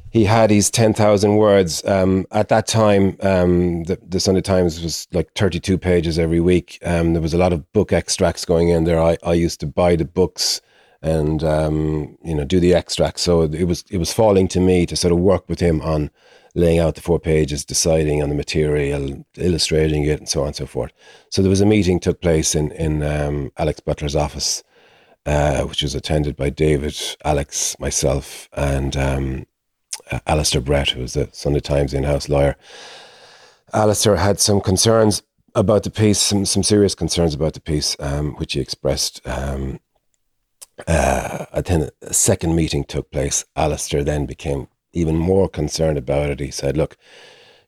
He 0.10 0.26
had 0.26 0.50
his 0.50 0.72
ten 0.72 0.94
thousand 0.94 1.38
words. 1.38 1.84
Um, 1.86 2.26
at 2.32 2.50
that 2.50 2.68
time, 2.68 3.18
um, 3.22 3.84
the, 3.84 4.00
the 4.08 4.20
Sunday 4.20 4.42
Times 4.42 4.82
was 4.82 5.08
like 5.12 5.32
thirty-two 5.34 5.78
pages 5.78 6.18
every 6.18 6.40
week. 6.40 6.80
Um, 6.84 7.14
there 7.14 7.22
was 7.22 7.34
a 7.34 7.38
lot 7.38 7.54
of 7.54 7.72
book 7.74 7.92
extracts 7.92 8.46
going 8.46 8.70
in 8.70 8.84
there. 8.84 9.02
I, 9.02 9.18
I 9.24 9.34
used 9.34 9.60
to 9.62 9.68
buy 9.68 9.96
the 9.96 10.06
books 10.06 10.62
and 11.02 11.44
um, 11.44 12.18
you 12.24 12.34
know 12.34 12.46
do 12.46 12.60
the 12.60 12.74
extracts. 12.74 13.22
So 13.22 13.44
it 13.44 13.66
was 13.66 13.84
it 13.92 13.98
was 13.98 14.14
falling 14.14 14.48
to 14.50 14.60
me 14.60 14.86
to 14.86 14.96
sort 14.96 15.12
of 15.12 15.20
work 15.20 15.50
with 15.50 15.60
him 15.60 15.82
on 15.82 16.10
laying 16.56 16.80
out 16.80 16.96
the 16.96 17.02
four 17.02 17.20
pages, 17.20 17.66
deciding 17.66 18.22
on 18.22 18.30
the 18.30 18.36
material, 18.36 19.26
illustrating 19.38 20.04
it, 20.04 20.20
and 20.20 20.30
so 20.30 20.42
on 20.42 20.48
and 20.48 20.56
so 20.56 20.66
forth. 20.66 20.92
So 21.30 21.42
there 21.42 21.50
was 21.50 21.62
a 21.62 21.66
meeting 21.66 22.00
took 22.00 22.22
place 22.22 22.56
in 22.56 22.72
in 22.72 23.04
um, 23.04 23.52
Alex 23.58 23.80
Butler's 23.80 24.16
office, 24.16 24.64
uh, 25.26 25.64
which 25.64 25.82
was 25.82 25.96
attended 25.96 26.36
by 26.36 26.50
David, 26.50 26.96
Alex, 27.24 27.76
myself, 27.80 28.50
and 28.54 28.96
um, 28.96 29.46
uh, 30.12 30.20
Alastair 30.28 30.62
Brett, 30.62 30.90
who 30.90 31.02
was 31.02 31.14
the 31.14 31.30
Sunday 31.32 31.60
Times 31.60 31.94
in-house 31.94 32.30
lawyer. 32.30 32.56
Alastair 33.74 34.18
had 34.18 34.40
some 34.40 34.62
concerns 34.62 35.24
about 35.56 35.84
the 35.84 35.90
piece, 35.90 36.20
some 36.20 36.46
some 36.46 36.64
serious 36.64 36.96
concerns 36.96 37.34
about 37.34 37.54
the 37.54 37.62
piece, 37.62 37.96
um, 38.00 38.34
which 38.36 38.54
he 38.54 38.60
expressed. 38.60 39.26
Um, 39.26 39.80
uh, 40.88 41.62
then 41.62 41.90
a 42.02 42.14
second 42.14 42.56
meeting 42.56 42.84
took 42.84 43.12
place. 43.12 43.46
Alastair 43.56 44.04
then 44.04 44.26
became 44.26 44.68
even 44.94 45.18
more 45.18 45.50
concerned 45.50 45.98
about 45.98 46.30
it. 46.30 46.40
He 46.40 46.52
said, 46.52 46.78
"Look, 46.78 46.98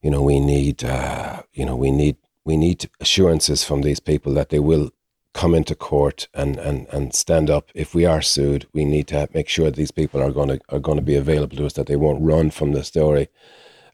you 0.02 0.12
know, 0.12 0.22
we 0.22 0.40
need, 0.40 0.84
uh, 0.84 1.44
you 1.54 1.66
know, 1.66 1.76
we 1.76 1.92
need, 1.92 2.18
we 2.46 2.58
need 2.58 2.90
assurances 3.00 3.64
from 3.64 3.82
these 3.82 4.00
people 4.00 4.34
that 4.36 4.50
they 4.50 4.60
will 4.60 4.92
come 5.34 5.54
into 5.54 5.76
court 5.76 6.28
and 6.34 6.58
and 6.58 6.88
and 6.92 7.14
stand 7.14 7.50
up 7.50 7.70
if 7.76 7.94
we 7.94 8.06
are 8.06 8.22
sued. 8.22 8.68
We 8.74 8.86
need 8.86 9.08
to 9.08 9.28
make 9.34 9.50
sure 9.50 9.70
these 9.70 9.92
people 9.92 10.22
are 10.22 10.32
going 10.32 10.50
to 10.50 10.60
are 10.70 10.80
going 10.80 10.98
to 10.98 11.04
be 11.04 11.16
available 11.16 11.58
to 11.58 11.66
us, 11.66 11.74
that 11.74 11.88
they 11.88 11.98
won't 11.98 12.24
run 12.24 12.52
from 12.52 12.72
the 12.74 12.84
story." 12.84 13.28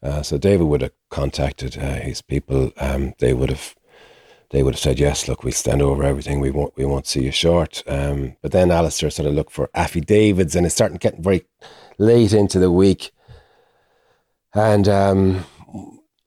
Uh, 0.03 0.23
so 0.23 0.37
David 0.37 0.65
would 0.65 0.81
have 0.81 0.93
contacted 1.09 1.77
uh, 1.77 1.95
his 1.95 2.21
people. 2.21 2.71
Um, 2.77 3.13
they 3.19 3.33
would 3.33 3.49
have 3.49 3.75
they 4.51 4.63
would 4.63 4.73
have 4.73 4.81
said, 4.81 4.99
yes, 4.99 5.27
look, 5.27 5.43
we 5.43 5.51
stand 5.51 5.81
over 5.81 6.03
everything. 6.03 6.39
We 6.39 6.51
won't, 6.51 6.75
we 6.75 6.85
won't 6.85 7.07
see 7.07 7.23
you 7.23 7.31
short. 7.31 7.83
Um, 7.87 8.35
but 8.41 8.51
then 8.51 8.69
Alastair 8.69 9.09
sort 9.09 9.27
of 9.27 9.33
looked 9.33 9.53
for 9.53 9.69
affidavits 9.73 10.55
and 10.55 10.65
it's 10.65 10.75
starting 10.75 10.97
getting 10.97 11.23
very 11.23 11.45
late 11.97 12.33
into 12.33 12.59
the 12.59 12.71
week. 12.71 13.11
And 14.53 14.87
um, 14.87 15.45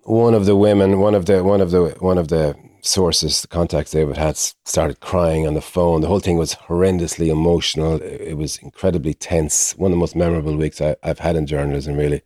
one 0.02 0.35
of 0.35 0.47
the 0.47 0.57
women, 0.57 1.00
one 1.00 1.14
of 1.14 1.26
the, 1.26 1.45
one 1.45 1.61
of 1.61 1.71
the, 1.71 1.97
one 2.00 2.19
of 2.19 2.28
the 2.28 2.57
sources, 2.81 3.43
the 3.43 3.49
contacts 3.49 3.90
David 3.90 4.16
had 4.16 4.37
started 4.37 5.00
crying 5.00 5.47
on 5.47 5.54
the 5.54 5.61
phone. 5.61 6.00
The 6.00 6.09
whole 6.09 6.21
thing 6.21 6.37
was 6.37 6.54
horrendously 6.54 7.28
emotional. 7.28 8.00
It, 8.00 8.21
it 8.21 8.37
was 8.37 8.59
incredibly 8.59 9.14
tense. 9.14 9.73
One 9.76 9.90
of 9.90 9.97
the 9.97 10.00
most 10.00 10.16
memorable 10.16 10.57
weeks 10.57 10.81
I, 10.81 10.97
have 11.02 11.19
had 11.19 11.37
in 11.37 11.47
journalism, 11.47 11.97
really. 11.97 12.23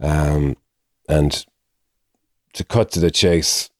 Um, 0.00 0.56
and 1.08 1.44
to 2.54 2.64
cut 2.64 2.90
to 2.92 3.00
the 3.00 3.10
chase, 3.10 3.70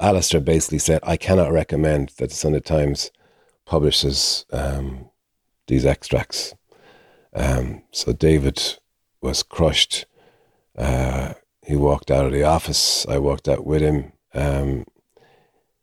Alastair 0.00 0.40
basically 0.40 0.78
said, 0.78 1.00
I 1.02 1.16
cannot 1.16 1.52
recommend 1.52 2.10
that 2.18 2.30
the 2.30 2.36
Sunday 2.36 2.60
Times 2.60 3.10
publishes 3.66 4.46
um, 4.52 5.10
these 5.66 5.84
extracts. 5.84 6.54
Um, 7.34 7.82
so 7.92 8.12
David 8.12 8.78
was 9.20 9.42
crushed. 9.42 10.06
Uh, 10.80 11.34
he 11.62 11.76
walked 11.76 12.10
out 12.10 12.24
of 12.24 12.32
the 12.32 12.42
office. 12.42 13.06
I 13.06 13.18
walked 13.18 13.48
out 13.48 13.66
with 13.66 13.82
him. 13.82 14.12
Um, 14.32 14.86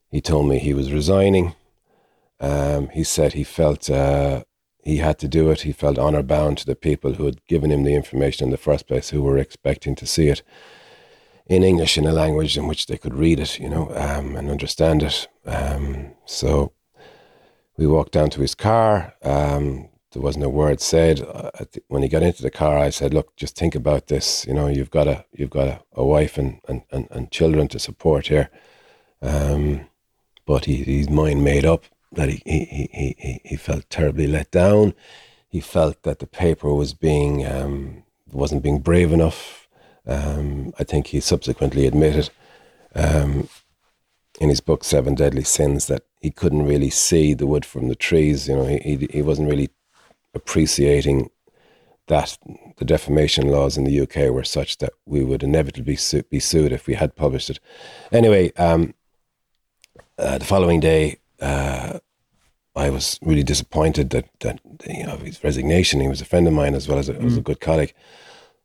he 0.10 0.22
told 0.22 0.50
me 0.50 0.58
he 0.58 0.74
was 0.74 0.92
resigning. 0.92 1.54
Um, 2.40 2.90
he 2.90 3.04
said 3.04 3.34
he 3.34 3.44
felt 3.44 3.90
uh, 3.90 4.44
he 4.84 4.98
had 4.98 5.20
to 5.20 5.28
do 5.28 5.52
it. 5.52 5.62
He 5.62 5.72
felt 5.72 6.00
honor 6.00 6.24
bound 6.24 6.58
to 6.60 6.66
the 6.66 6.76
people 6.76 7.14
who 7.14 7.26
had 7.26 7.46
given 7.46 7.72
him 7.72 7.84
the 7.84 7.94
information 7.94 8.46
in 8.48 8.52
the 8.52 8.58
first 8.58 8.88
place, 8.88 9.10
who 9.10 9.22
were 9.22 9.38
expecting 9.38 9.96
to 9.96 10.08
see 10.08 10.30
it 10.30 10.42
in 11.46 11.64
English 11.64 11.98
in 11.98 12.06
a 12.06 12.12
language 12.12 12.58
in 12.58 12.68
which 12.68 12.88
they 12.88 12.98
could 12.98 13.14
read 13.14 13.40
it, 13.40 13.60
you 13.60 13.70
know, 13.70 13.92
um, 13.96 14.36
and 14.36 14.50
understand 14.50 15.04
it. 15.04 15.28
Um, 15.46 16.14
so 16.26 16.74
we 17.78 17.86
walked 17.86 18.14
down 18.14 18.30
to 18.32 18.42
his 18.42 18.56
car. 18.56 19.14
Um, 19.24 19.90
there 20.12 20.22
wasn't 20.22 20.46
a 20.46 20.50
word 20.50 20.80
said. 20.80 21.20
When 21.88 22.02
he 22.02 22.10
got 22.10 22.24
into 22.24 22.42
the 22.42 22.52
car, 22.52 22.78
I 22.78 22.90
said, 22.90 23.14
"Look, 23.14 23.36
just 23.36 23.56
think 23.56 23.76
about 23.76 24.08
this. 24.08 24.46
You 24.48 24.54
know, 24.54 24.68
you've 24.68 24.92
got 24.92 25.08
a 25.08 25.26
you've 25.34 25.50
got 25.50 25.68
a, 25.68 25.82
a 25.94 26.04
wife 26.06 26.38
and, 26.38 26.60
and, 26.68 26.84
and, 26.92 27.08
and 27.12 27.32
children 27.32 27.68
to 27.70 27.80
support 27.80 28.28
here." 28.28 28.50
Um, 29.22 29.88
but 30.46 30.66
he, 30.66 30.78
his 30.78 31.10
mind 31.10 31.44
made 31.44 31.66
up 31.66 31.84
that 32.14 32.30
he, 32.30 32.42
he, 32.46 32.90
he, 32.94 33.16
he, 33.20 33.42
he 33.44 33.56
felt 33.58 33.90
terribly 33.90 34.28
let 34.28 34.50
down. 34.52 34.94
He 35.50 35.60
felt 35.60 36.04
that 36.04 36.20
the 36.20 36.28
paper 36.28 36.74
was 36.74 36.94
being 36.94 37.46
um, 37.46 38.04
wasn't 38.32 38.64
being 38.64 38.80
brave 38.80 39.12
enough. 39.12 39.68
Um, 40.06 40.74
I 40.80 40.84
think 40.84 41.08
he 41.08 41.20
subsequently 41.20 41.86
admitted 41.86 42.30
um, 42.96 43.50
in 44.40 44.50
his 44.50 44.62
book 44.62 44.84
Seven 44.84 45.16
Deadly 45.16 45.44
Sins 45.44 45.88
that 45.88 46.04
he 46.22 46.32
couldn't 46.32 46.66
really 46.66 46.90
see 46.90 47.34
the 47.34 47.48
wood 47.48 47.66
from 47.66 47.90
the 47.90 47.96
trees. 47.96 48.48
You 48.48 48.56
know, 48.56 48.66
he 48.66 48.78
he, 48.78 49.08
he 49.12 49.22
wasn't 49.22 49.50
really 49.50 49.70
appreciating 50.34 51.30
that 52.08 52.38
the 52.78 52.86
defamation 52.86 53.50
laws 53.50 53.78
in 53.78 53.84
the 53.84 54.02
UK 54.02 54.32
were 54.32 54.44
such 54.44 54.78
that 54.78 54.94
we 55.06 55.24
would 55.24 55.44
inevitably 55.44 55.96
su- 55.96 56.24
be 56.24 56.40
sued 56.40 56.72
if 56.72 56.88
we 56.88 56.94
had 56.94 57.16
published 57.16 57.50
it. 57.50 57.60
Anyway, 58.12 58.52
um, 58.54 58.94
uh, 60.18 60.38
the 60.38 60.46
following 60.46 60.80
day, 60.80 61.18
uh, 61.42 62.00
I 62.76 62.90
was 62.90 63.20
really 63.22 63.44
disappointed 63.44 64.12
that 64.12 64.30
that 64.40 64.60
you 64.88 65.04
know 65.04 65.18
his 65.18 65.44
resignation. 65.44 66.00
He 66.00 66.08
was 66.08 66.22
a 66.22 66.26
friend 66.26 66.48
of 66.48 66.54
mine 66.54 66.76
as 66.76 66.88
well 66.88 67.00
as 67.00 67.10
a, 67.10 67.16
mm. 67.16 67.26
as 67.26 67.38
a 67.38 67.42
good 67.42 67.60
colleague. 67.60 67.94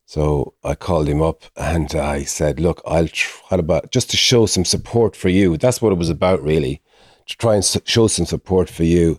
So 0.04 0.52
I 0.62 0.74
called 0.74 1.08
him 1.08 1.22
up 1.22 1.44
and 1.56 1.94
I 1.94 2.24
said, 2.24 2.60
"Look, 2.60 2.82
I'll 2.86 3.08
try 3.08 3.58
about 3.58 3.90
just 3.90 4.10
to 4.10 4.16
show 4.16 4.46
some 4.46 4.66
support 4.66 5.16
for 5.16 5.30
you. 5.30 5.56
That's 5.56 5.80
what 5.80 5.92
it 5.92 5.98
was 5.98 6.10
about, 6.10 6.42
really, 6.42 6.82
to 7.26 7.36
try 7.38 7.54
and 7.54 7.64
show 7.64 8.06
some 8.06 8.26
support 8.26 8.68
for 8.68 8.84
you. 8.84 9.18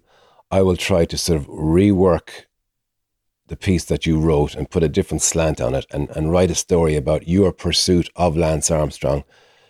I 0.58 0.62
will 0.62 0.78
try 0.78 1.06
to 1.06 1.18
sort 1.18 1.40
of 1.40 1.48
rework 1.48 2.30
the 3.48 3.58
piece 3.68 3.86
that 3.86 4.06
you 4.06 4.20
wrote 4.20 4.56
and 4.56 4.74
put 4.74 4.84
a 4.84 4.96
different 4.98 5.22
slant 5.22 5.60
on 5.60 5.74
it, 5.76 5.86
and 5.92 6.10
and 6.16 6.32
write 6.32 6.52
a 6.52 6.64
story 6.66 6.96
about 6.96 7.28
your 7.28 7.52
pursuit 7.52 8.08
of 8.16 8.38
Lance 8.38 8.70
Armstrong." 8.72 9.24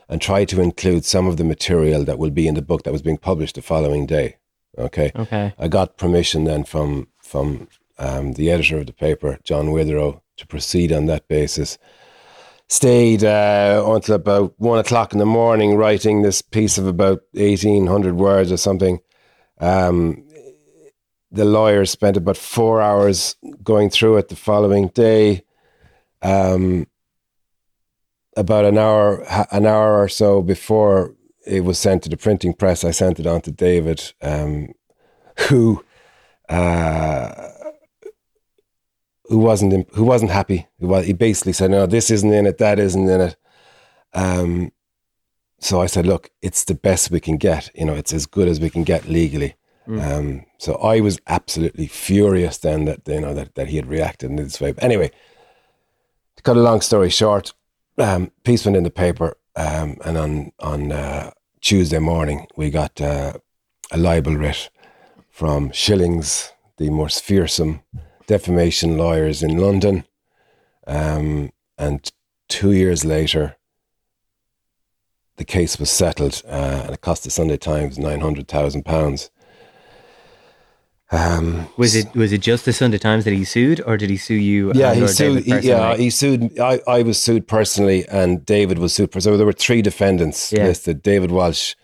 and 0.10 0.22
try 0.22 0.46
to 0.46 0.62
include 0.62 1.06
some 1.06 1.28
of 1.28 1.38
the 1.38 1.44
material 1.44 2.04
that 2.04 2.20
will 2.20 2.30
be 2.30 2.48
in 2.48 2.56
the 2.56 2.62
book 2.62 2.84
that 2.84 2.92
was 2.92 3.02
being 3.02 3.18
published 3.18 3.56
the 3.56 3.62
following 3.62 4.06
day. 4.06 4.38
Okay. 4.78 5.12
Okay. 5.16 5.54
I 5.58 5.68
got 5.68 5.98
permission 5.98 6.44
then 6.44 6.64
from 6.64 7.08
from 7.22 7.68
um, 7.98 8.34
the 8.34 8.52
editor 8.52 8.80
of 8.80 8.88
the 8.88 8.94
paper, 8.94 9.40
John 9.44 9.68
Witherow, 9.68 10.22
to 10.38 10.48
proceed 10.48 10.92
on 10.92 11.06
that 11.08 11.28
basis. 11.28 11.78
Stayed 12.68 13.24
uh, 13.24 13.84
until 13.88 14.16
about 14.16 14.54
one 14.58 14.80
o'clock 14.80 15.14
in 15.14 15.20
the 15.20 15.26
morning 15.26 15.76
writing 15.76 16.22
this 16.22 16.42
piece 16.42 16.78
of 16.78 16.88
about 16.88 17.22
eighteen 17.36 17.88
hundred 17.88 18.16
words 18.16 18.52
or 18.52 18.58
something. 18.58 19.00
Um, 19.60 20.26
the 21.34 21.46
lawyer 21.46 21.84
spent 21.86 22.16
about 22.16 22.38
four 22.38 22.80
hours 22.82 23.36
going 23.64 23.90
through 23.90 24.18
it 24.18 24.30
the 24.30 24.36
following 24.36 24.90
day. 24.90 25.44
Um, 26.22 26.88
about 28.38 28.66
an 28.66 28.78
hour 28.78 29.24
an 29.52 29.66
hour 29.66 30.00
or 30.02 30.08
so 30.08 30.42
before 30.42 31.16
it 31.46 31.64
was 31.64 31.78
sent 31.78 32.04
to 32.04 32.10
the 32.10 32.18
printing 32.18 32.54
press, 32.54 32.84
I 32.84 32.92
sent 32.92 33.20
it 33.20 33.28
on 33.28 33.42
to 33.42 33.52
David, 33.52 34.14
um, 34.22 34.70
who 35.50 35.84
uh, 36.50 37.50
who 39.26 39.40
wasn't 39.40 39.90
who 39.94 40.04
wasn't 40.04 40.32
happy. 40.32 40.68
He 40.80 41.14
basically 41.14 41.54
said, 41.54 41.72
"No, 41.72 41.86
this 41.86 42.12
isn't 42.12 42.34
in 42.34 42.46
it. 42.46 42.60
That 42.60 42.80
isn't 42.80 43.10
in 43.10 43.22
it." 43.22 43.36
Um, 44.14 44.72
so 45.60 45.82
I 45.82 45.88
said, 45.88 46.06
"Look, 46.06 46.30
it's 46.42 46.64
the 46.64 46.76
best 46.76 47.12
we 47.12 47.20
can 47.20 47.38
get. 47.38 47.72
You 47.76 47.86
know, 47.86 47.96
it's 47.96 48.14
as 48.14 48.28
good 48.28 48.48
as 48.48 48.60
we 48.60 48.70
can 48.70 48.84
get 48.84 49.08
legally." 49.08 49.56
Mm. 49.88 50.02
Um, 50.02 50.46
so 50.58 50.76
I 50.76 51.02
was 51.02 51.20
absolutely 51.28 51.88
furious 51.88 52.58
then 52.58 52.86
that 52.86 53.02
you 53.08 53.20
know 53.20 53.34
that, 53.34 53.56
that 53.56 53.68
he 53.68 53.76
had 53.76 53.88
reacted 53.88 54.30
in 54.30 54.38
this 54.38 54.62
way. 54.62 54.72
But 54.72 54.84
anyway, 54.84 55.12
to 56.38 56.44
cut 56.44 56.58
a 56.58 56.62
long 56.62 56.82
story 56.82 57.10
short, 57.10 57.54
um, 57.98 58.32
piece 58.44 58.66
went 58.66 58.78
in 58.78 58.84
the 58.84 58.90
paper, 58.90 59.38
um, 59.56 59.98
and 60.06 60.18
on 60.18 60.52
on 60.60 60.92
uh, 60.92 61.32
Tuesday 61.62 62.00
morning, 62.00 62.48
we 62.56 62.70
got 62.70 63.02
uh, 63.02 63.34
a 63.92 63.98
libel 63.98 64.36
writ 64.36 64.70
from 65.30 65.72
Schillings, 65.72 66.52
the 66.78 66.90
most 66.90 67.24
fearsome 67.24 67.82
defamation 68.28 68.98
lawyers 68.98 69.44
in 69.44 69.58
London. 69.58 70.06
Um, 70.88 71.52
and 71.78 72.12
two 72.48 72.72
years 72.72 73.04
later, 73.04 73.58
the 75.38 75.46
case 75.46 75.80
was 75.80 75.90
settled 75.90 76.42
uh, 76.46 76.84
and 76.84 76.94
it 76.94 77.02
cost 77.02 77.24
the 77.24 77.30
Sunday 77.30 77.58
Times 77.58 77.98
£900,000. 77.98 79.30
Um, 81.12 81.68
Was 81.78 81.96
it 81.96 82.14
was 82.16 82.32
it 82.32 82.40
just 82.42 82.66
the 82.66 82.74
Sunday 82.74 82.98
Times 82.98 83.24
that 83.26 83.34
he 83.34 83.44
sued, 83.44 83.82
or 83.86 83.98
did 83.98 84.10
he 84.10 84.18
sue 84.18 84.34
you? 84.36 84.72
yeah, 84.74 84.94
he 84.96 85.08
sued. 85.08 85.44
He- 85.44 85.60
yeah, 85.60 85.96
he 85.96 86.10
sued. 86.10 86.58
I, 86.60 86.80
I 86.88 87.04
was 87.04 87.22
sued 87.22 87.48
personally, 87.48 88.08
and 88.08 88.44
David 88.46 88.80
was 88.80 88.94
sued. 88.94 89.14
So 89.22 89.38
there 89.38 89.46
were 89.46 89.54
three 89.54 89.82
defendants 89.82 90.52
Yeah. 90.52 90.66
listed: 90.66 91.04
David 91.04 91.30
Walsh, 91.30 91.76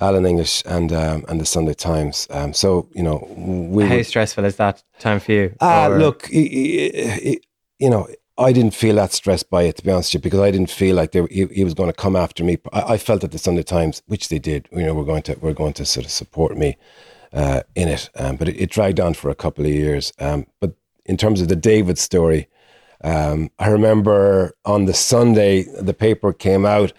Alan 0.00 0.26
English, 0.26 0.62
and 0.66 0.92
um, 0.92 1.24
and 1.28 1.40
the 1.40 1.46
Sunday 1.46 1.72
Times. 1.72 2.26
Um, 2.30 2.52
so 2.52 2.88
you 2.94 3.02
know, 3.02 3.26
we 3.36 3.84
How 3.84 3.96
were, 3.96 4.02
stressful 4.04 4.44
is 4.44 4.56
that 4.56 4.82
time 4.98 5.20
for 5.20 5.32
you? 5.32 5.54
Ah, 5.60 5.86
Or- 5.86 5.98
look, 5.98 6.28
you 6.30 7.40
know, 7.80 8.06
I 8.36 8.52
didn't 8.52 8.74
feel 8.74 8.96
that 8.96 9.12
stressed 9.12 9.48
by 9.48 9.62
it, 9.62 9.76
to 9.76 9.82
be 9.84 9.90
honest 9.90 10.10
with 10.12 10.20
you, 10.24 10.30
because 10.30 10.40
I 10.40 10.50
didn't 10.50 10.70
feel 10.70 10.94
like 10.94 11.12
they, 11.12 11.22
were- 11.22 11.28
he, 11.30 11.46
he 11.46 11.64
was 11.64 11.72
going 11.74 11.88
to 11.88 11.96
come 11.96 12.16
after 12.16 12.44
me. 12.44 12.58
I, 12.72 12.82
I 12.94 12.98
felt 12.98 13.22
that 13.22 13.32
the 13.32 13.38
Sunday 13.38 13.62
Times, 13.62 14.02
which 14.08 14.28
they 14.28 14.38
did, 14.38 14.68
you 14.72 14.82
know, 14.84 14.92
were 14.94 15.04
going 15.04 15.22
to 15.22 15.34
were 15.40 15.54
going 15.54 15.72
to 15.74 15.86
sort 15.86 16.04
of 16.04 16.12
support 16.12 16.58
me 16.58 16.76
uh, 17.32 17.62
in 17.74 17.88
it. 17.88 18.10
Um, 18.16 18.36
but 18.36 18.48
it, 18.48 18.60
it 18.60 18.70
dragged 18.70 19.00
on 19.00 19.14
for 19.14 19.30
a 19.30 19.34
couple 19.34 19.64
of 19.64 19.70
years. 19.72 20.12
Um, 20.18 20.46
but 20.60 20.74
in 21.04 21.16
terms 21.16 21.40
of 21.40 21.48
the 21.48 21.56
David 21.56 21.98
story, 21.98 22.48
um, 23.04 23.50
I 23.58 23.68
remember 23.68 24.54
on 24.64 24.86
the 24.86 24.94
Sunday 24.94 25.64
the 25.80 25.94
paper 25.94 26.32
came 26.32 26.64
out 26.64 26.92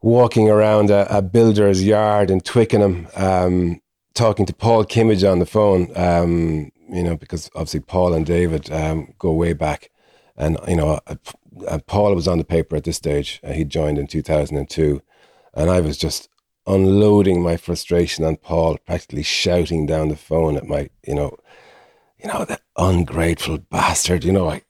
walking 0.00 0.48
around 0.48 0.90
a, 0.90 1.06
a 1.16 1.22
builder's 1.22 1.84
yard 1.84 2.30
in 2.30 2.40
Twickenham, 2.40 3.08
um, 3.16 3.80
talking 4.14 4.46
to 4.46 4.54
Paul 4.54 4.84
Kimmage 4.84 5.28
on 5.30 5.38
the 5.38 5.46
phone. 5.46 5.90
Um, 5.96 6.70
you 6.90 7.02
know, 7.02 7.16
because 7.16 7.50
obviously 7.54 7.80
Paul 7.80 8.14
and 8.14 8.24
David 8.24 8.70
um, 8.72 9.14
go 9.18 9.32
way 9.32 9.52
back, 9.52 9.90
and 10.36 10.58
you 10.66 10.76
know, 10.76 11.00
uh, 11.06 11.16
uh, 11.66 11.78
Paul 11.86 12.14
was 12.14 12.28
on 12.28 12.38
the 12.38 12.44
paper 12.44 12.76
at 12.76 12.84
this 12.84 12.96
stage. 12.96 13.40
Uh, 13.44 13.52
he 13.52 13.64
joined 13.64 13.98
in 13.98 14.06
two 14.06 14.22
thousand 14.22 14.56
and 14.56 14.70
two, 14.70 15.02
and 15.54 15.70
I 15.70 15.80
was 15.80 15.98
just 15.98 16.28
unloading 16.68 17.42
my 17.42 17.56
frustration 17.56 18.24
on 18.24 18.36
Paul, 18.36 18.78
practically 18.86 19.22
shouting 19.22 19.86
down 19.86 20.08
the 20.08 20.16
phone 20.16 20.56
at 20.56 20.66
my, 20.66 20.90
you 21.06 21.14
know, 21.14 21.36
you 22.22 22.28
know, 22.28 22.44
that 22.44 22.62
ungrateful 22.76 23.58
bastard. 23.58 24.24
You 24.24 24.32
know, 24.32 24.60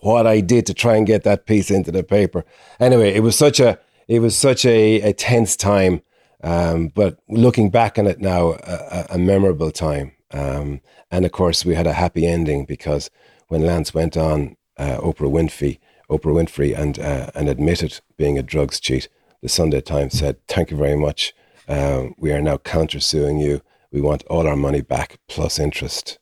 what 0.00 0.26
I 0.26 0.40
did 0.40 0.66
to 0.66 0.74
try 0.74 0.96
and 0.96 1.06
get 1.06 1.24
that 1.24 1.46
piece 1.46 1.70
into 1.70 1.92
the 1.92 2.02
paper. 2.02 2.44
Anyway, 2.80 3.12
it 3.12 3.22
was 3.22 3.36
such 3.36 3.60
a 3.60 3.78
it 4.06 4.20
was 4.20 4.36
such 4.36 4.64
a, 4.66 5.00
a 5.00 5.12
tense 5.12 5.56
time, 5.56 6.02
um, 6.42 6.88
but 6.88 7.18
looking 7.28 7.70
back 7.70 7.98
on 7.98 8.06
it 8.06 8.20
now, 8.20 8.52
a, 8.52 8.56
a 8.90 9.06
a 9.10 9.18
memorable 9.18 9.70
time. 9.70 10.12
Um, 10.30 10.80
and 11.10 11.24
of 11.24 11.32
course, 11.32 11.64
we 11.64 11.74
had 11.74 11.86
a 11.86 11.92
happy 11.92 12.26
ending 12.26 12.64
because 12.64 13.10
when 13.48 13.62
Lance 13.62 13.94
went 13.94 14.16
on 14.16 14.56
uh, 14.76 14.98
Oprah 14.98 15.30
Winfrey, 15.30 15.78
Oprah 16.10 16.34
Winfrey, 16.34 16.76
and 16.78 16.98
uh, 16.98 17.30
and 17.34 17.48
admitted 17.48 18.00
being 18.16 18.38
a 18.38 18.42
drugs 18.42 18.80
cheat, 18.80 19.08
the 19.44 19.48
Sunday 19.50 19.82
Times 19.82 20.18
said, 20.18 20.36
"Thank 20.48 20.70
you 20.70 20.76
very 20.78 20.96
much. 20.96 21.34
Um, 21.68 22.14
we 22.18 22.32
are 22.32 22.40
now 22.40 22.56
countersuing 22.56 23.36
you. 23.44 23.60
We 23.92 24.00
want 24.00 24.24
all 24.30 24.46
our 24.48 24.56
money 24.56 24.80
back 24.80 25.18
plus 25.28 25.58
interest." 25.58 26.18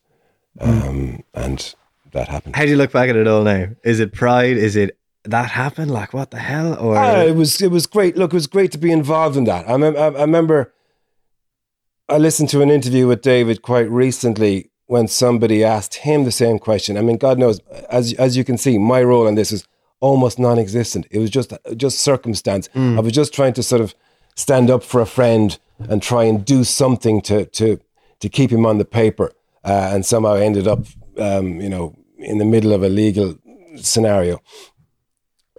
Um, 0.59 1.23
And 1.33 1.73
that 2.11 2.27
happened. 2.27 2.55
How 2.57 2.63
do 2.65 2.69
you 2.69 2.75
look 2.77 2.91
back 2.91 3.09
at 3.09 3.15
it 3.15 3.27
all 3.27 3.43
now? 3.43 3.69
Is 3.83 3.99
it 4.01 4.11
pride? 4.13 4.57
Is 4.57 4.75
it 4.75 4.97
that 5.23 5.49
happened? 5.51 5.89
Like 5.89 6.13
what 6.13 6.29
the 6.31 6.37
hell? 6.39 6.77
Or 6.77 6.97
Ah, 6.97 7.21
it 7.23 7.35
was 7.35 7.61
it 7.61 7.71
was 7.71 7.87
great. 7.87 8.17
Look, 8.17 8.33
it 8.33 8.35
was 8.41 8.47
great 8.47 8.71
to 8.73 8.77
be 8.77 8.91
involved 8.91 9.37
in 9.37 9.45
that. 9.45 9.67
I, 9.69 9.77
mem- 9.77 9.95
I, 9.95 10.07
I 10.07 10.21
remember 10.21 10.73
I 12.09 12.17
listened 12.17 12.49
to 12.49 12.61
an 12.61 12.69
interview 12.69 13.07
with 13.07 13.21
David 13.21 13.61
quite 13.61 13.89
recently 13.89 14.69
when 14.87 15.07
somebody 15.07 15.63
asked 15.63 15.95
him 15.95 16.25
the 16.25 16.31
same 16.43 16.59
question. 16.59 16.97
I 16.97 17.01
mean, 17.01 17.17
God 17.17 17.39
knows, 17.39 17.59
as 17.89 18.13
as 18.25 18.35
you 18.35 18.43
can 18.43 18.57
see, 18.57 18.77
my 18.77 19.01
role 19.01 19.27
in 19.29 19.35
this 19.35 19.51
is 19.53 19.65
almost 20.09 20.37
non-existent. 20.39 21.03
It 21.15 21.19
was 21.23 21.29
just 21.37 21.49
just 21.77 21.99
circumstance. 21.99 22.65
I 22.97 23.01
was 23.01 23.13
just 23.13 23.33
trying 23.33 23.53
to 23.53 23.63
sort 23.63 23.81
of 23.81 23.89
stand 24.35 24.69
up 24.69 24.83
for 24.83 25.01
a 25.01 25.05
friend 25.17 25.49
and 25.89 26.01
try 26.01 26.23
and 26.29 26.45
do 26.45 26.63
something 26.63 27.21
to 27.29 27.37
to 27.59 27.67
to 28.19 28.29
keep 28.29 28.51
him 28.51 28.65
on 28.65 28.77
the 28.77 28.85
paper, 29.01 29.27
uh, 29.71 29.89
and 29.93 30.05
somehow 30.05 30.33
ended 30.35 30.67
up, 30.67 30.81
um, 31.17 31.61
you 31.61 31.69
know, 31.69 31.85
in 32.17 32.37
the 32.37 32.45
middle 32.45 32.73
of 32.73 32.83
a 32.83 32.89
legal 32.89 33.37
scenario 33.75 34.39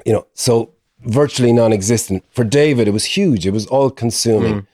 you 0.06 0.12
know, 0.12 0.26
so 0.34 0.72
virtually 1.00 1.52
non-existent. 1.52 2.24
For 2.30 2.44
David, 2.44 2.88
it 2.88 2.92
was 2.92 3.04
huge. 3.16 3.46
It 3.46 3.52
was 3.52 3.66
all-consuming. 3.66 4.66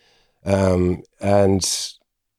Um, 0.44 1.02
and 1.20 1.62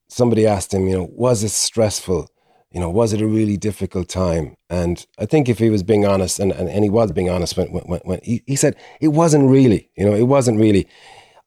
somebody 0.07 0.45
asked 0.47 0.73
him, 0.73 0.87
you 0.87 0.97
know, 0.97 1.09
was 1.13 1.43
it 1.43 1.49
stressful? 1.51 2.29
You 2.71 2.79
know, 2.79 2.89
was 2.89 3.11
it 3.13 3.21
a 3.21 3.27
really 3.27 3.57
difficult 3.57 4.07
time? 4.07 4.55
And 4.69 5.05
I 5.19 5.25
think 5.25 5.49
if 5.49 5.59
he 5.59 5.69
was 5.69 5.83
being 5.83 6.05
honest, 6.05 6.39
and, 6.39 6.51
and, 6.53 6.69
and 6.69 6.83
he 6.85 6.89
was 6.89 7.11
being 7.11 7.29
honest 7.29 7.57
when, 7.57 7.67
when, 7.67 7.99
when 8.05 8.19
he, 8.23 8.43
he 8.47 8.55
said 8.55 8.75
it 9.01 9.09
wasn't 9.09 9.49
really, 9.49 9.89
you 9.97 10.05
know, 10.05 10.13
it 10.15 10.23
wasn't 10.27 10.59
really. 10.59 10.87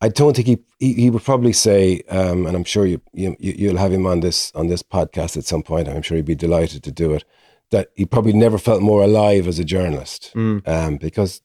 I 0.02 0.08
don't 0.08 0.37
think 0.37 0.46
he 0.48 0.58
he, 0.78 0.92
he 0.94 1.10
would 1.10 1.24
probably 1.24 1.54
say, 1.54 2.02
um, 2.10 2.44
and 2.46 2.54
I'm 2.56 2.64
sure 2.64 2.84
you, 2.84 3.00
you 3.14 3.37
you- 3.40 3.54
you'll 3.56 3.78
have 3.78 3.92
him 3.92 4.06
on 4.06 4.20
this 4.20 4.52
on 4.54 4.66
this 4.66 4.82
podcast 4.82 5.37
at 5.38 5.44
some 5.46 5.62
point. 5.62 5.88
I'm 5.88 6.02
sure 6.02 6.16
he'd 6.16 6.26
be 6.26 6.34
delighted 6.34 6.82
to 6.82 6.92
do 6.92 7.14
it. 7.14 7.24
That 7.70 7.88
he 7.94 8.04
probably 8.04 8.34
never 8.34 8.58
felt 8.58 8.82
more 8.82 9.02
alive 9.02 9.48
as 9.48 9.58
a 9.58 9.64
journalist, 9.64 10.30
um, 10.66 10.98
because 10.98 11.40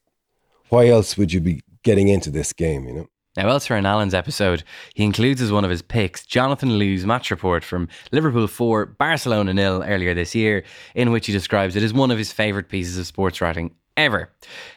why 0.67 0.87
else 0.87 1.17
would 1.17 1.31
you 1.31 1.39
be 1.39 1.61
getting 1.83 2.09
into 2.09 2.29
this 2.29 2.51
game? 2.53 2.85
You 2.87 2.93
know. 2.93 3.07
Now, 3.39 3.47
elsewhere 3.47 3.79
in 3.79 3.85
Alan's 3.85 4.13
episode, 4.13 4.65
he 4.95 5.05
includes 5.05 5.41
as 5.41 5.49
one 5.49 5.63
of 5.63 5.71
his 5.71 5.81
picks 5.81 6.25
Jonathan 6.25 6.77
Liew's 6.77 7.05
match 7.05 7.31
report 7.31 7.63
from 7.63 7.87
Liverpool 8.11 8.47
4, 8.47 8.85
Barcelona 8.85 9.53
nil 9.53 9.81
earlier 9.81 10.13
this 10.13 10.35
year, 10.35 10.65
in 10.93 11.09
which 11.09 11.27
he 11.27 11.31
describes 11.31 11.77
it 11.77 11.83
as 11.83 11.93
one 11.93 12.11
of 12.11 12.17
his 12.17 12.33
favourite 12.33 12.67
pieces 12.67 12.97
of 12.97 13.07
sports 13.07 13.39
writing 13.39 13.73
ever. 13.99 14.29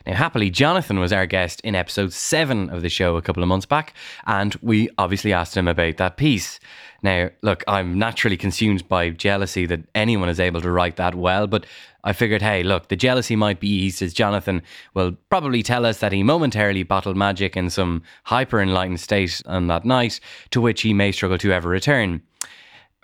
Now, 0.06 0.14
happily, 0.14 0.50
Jonathan 0.50 0.98
was 0.98 1.12
our 1.12 1.26
guest 1.26 1.60
in 1.62 1.74
episode 1.74 2.12
7 2.12 2.70
of 2.70 2.82
the 2.82 2.88
show 2.88 3.16
a 3.16 3.22
couple 3.22 3.42
of 3.42 3.48
months 3.48 3.66
back, 3.66 3.94
and 4.26 4.54
we 4.62 4.88
obviously 4.98 5.32
asked 5.32 5.56
him 5.56 5.68
about 5.68 5.96
that 5.98 6.16
piece. 6.16 6.58
Now, 7.02 7.30
look, 7.42 7.64
I'm 7.66 7.98
naturally 7.98 8.36
consumed 8.36 8.88
by 8.88 9.10
jealousy 9.10 9.66
that 9.66 9.80
anyone 9.94 10.28
is 10.28 10.40
able 10.40 10.60
to 10.60 10.70
write 10.70 10.96
that 10.96 11.14
well, 11.14 11.46
but 11.46 11.66
I 12.04 12.12
figured, 12.12 12.42
hey, 12.42 12.62
look, 12.62 12.88
the 12.88 12.96
jealousy 12.96 13.36
might 13.36 13.60
be 13.60 13.68
eased 13.68 14.02
as 14.02 14.12
Jonathan 14.12 14.62
will 14.94 15.12
probably 15.30 15.62
tell 15.62 15.86
us 15.86 15.98
that 15.98 16.12
he 16.12 16.22
momentarily 16.22 16.82
battled 16.82 17.16
magic 17.16 17.56
in 17.56 17.70
some 17.70 18.02
hyper 18.24 18.60
enlightened 18.60 19.00
state 19.00 19.40
on 19.46 19.68
that 19.68 19.84
night, 19.84 20.20
to 20.50 20.60
which 20.60 20.82
he 20.82 20.92
may 20.92 21.12
struggle 21.12 21.38
to 21.38 21.52
ever 21.52 21.68
return. 21.68 22.22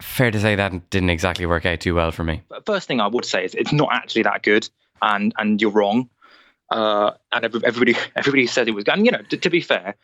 Fair 0.01 0.31
to 0.31 0.41
say 0.41 0.55
that 0.55 0.91
didn't 0.91 1.11
exactly 1.11 1.47
work 1.47 1.67
out 1.67 1.81
too 1.81 1.95
well 1.95 2.13
for 2.13 2.23
me. 2.23 2.43
first 2.67 2.87
thing 2.87 3.01
I 3.01 3.09
would 3.09 3.25
say 3.25 3.45
is 3.45 3.55
it's 3.55 3.73
not 3.73 3.89
actually 3.93 4.23
that 4.23 4.43
good, 4.45 4.69
and 5.03 5.35
and 5.39 5.61
you're 5.61 5.71
wrong. 5.71 6.09
Uh, 6.71 7.13
and 7.33 7.45
everybody 7.45 7.97
everybody 8.15 8.47
says 8.47 8.69
it 8.69 8.73
was. 8.73 8.85
And 8.89 9.07
you 9.07 9.13
know, 9.13 9.23
to, 9.31 9.37
to 9.39 9.51
be 9.51 9.61
fair, 9.61 9.95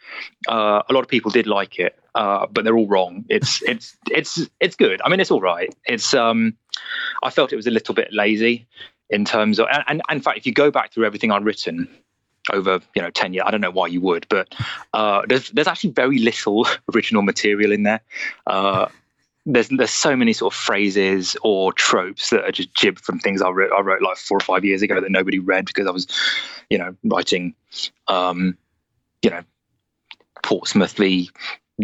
uh, 0.48 0.82
a 0.88 0.92
lot 0.92 1.00
of 1.00 1.08
people 1.08 1.30
did 1.30 1.46
like 1.46 1.78
it, 1.78 1.98
uh, 2.14 2.46
but 2.46 2.64
they're 2.64 2.76
all 2.76 2.88
wrong. 2.88 3.24
It's 3.28 3.62
it's 3.68 3.96
it's 4.10 4.48
it's 4.60 4.76
good. 4.76 5.02
I 5.04 5.08
mean, 5.10 5.20
it's 5.20 5.30
all 5.30 5.42
right. 5.42 5.74
It's 5.84 6.14
um, 6.14 6.56
I 7.22 7.30
felt 7.30 7.52
it 7.52 7.56
was 7.56 7.66
a 7.66 7.70
little 7.70 7.94
bit 7.94 8.12
lazy 8.12 8.66
in 9.10 9.26
terms 9.26 9.58
of, 9.58 9.66
and, 9.70 9.84
and 9.86 10.02
in 10.10 10.20
fact, 10.22 10.38
if 10.38 10.46
you 10.46 10.52
go 10.52 10.70
back 10.70 10.92
through 10.92 11.04
everything 11.04 11.30
I've 11.30 11.44
written 11.44 11.88
over 12.52 12.80
you 12.94 13.00
know 13.00 13.10
10 13.10 13.32
years 13.32 13.44
i 13.46 13.50
don't 13.50 13.60
know 13.60 13.70
why 13.70 13.86
you 13.86 14.00
would 14.00 14.26
but 14.28 14.54
uh 14.92 15.22
there's 15.28 15.50
there's 15.50 15.66
actually 15.66 15.90
very 15.90 16.18
little 16.18 16.66
original 16.94 17.22
material 17.22 17.72
in 17.72 17.84
there 17.84 18.00
uh 18.46 18.86
there's 19.46 19.68
there's 19.68 19.90
so 19.90 20.16
many 20.16 20.32
sort 20.32 20.54
of 20.54 20.58
phrases 20.58 21.36
or 21.42 21.72
tropes 21.72 22.30
that 22.30 22.44
are 22.44 22.52
just 22.52 22.74
jibbed 22.74 23.00
from 23.04 23.18
things 23.18 23.42
I 23.42 23.50
wrote 23.50 23.72
I 23.72 23.80
wrote 23.80 24.02
like 24.02 24.16
four 24.16 24.38
or 24.38 24.40
five 24.40 24.64
years 24.64 24.82
ago 24.82 25.00
that 25.00 25.10
nobody 25.10 25.38
read 25.38 25.66
because 25.66 25.86
I 25.86 25.90
was, 25.90 26.06
you 26.70 26.78
know, 26.78 26.96
writing, 27.04 27.54
um, 28.08 28.56
you 29.22 29.30
know, 29.30 29.42
Portsmouth 30.42 30.96
v 30.96 31.30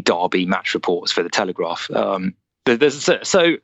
Derby 0.02 0.46
match 0.46 0.72
reports 0.74 1.12
for 1.12 1.22
the 1.22 1.28
Telegraph. 1.28 1.90
Um, 1.90 2.34
there- 2.64 2.76
there's 2.76 3.02
so, 3.02 3.18
so 3.22 3.56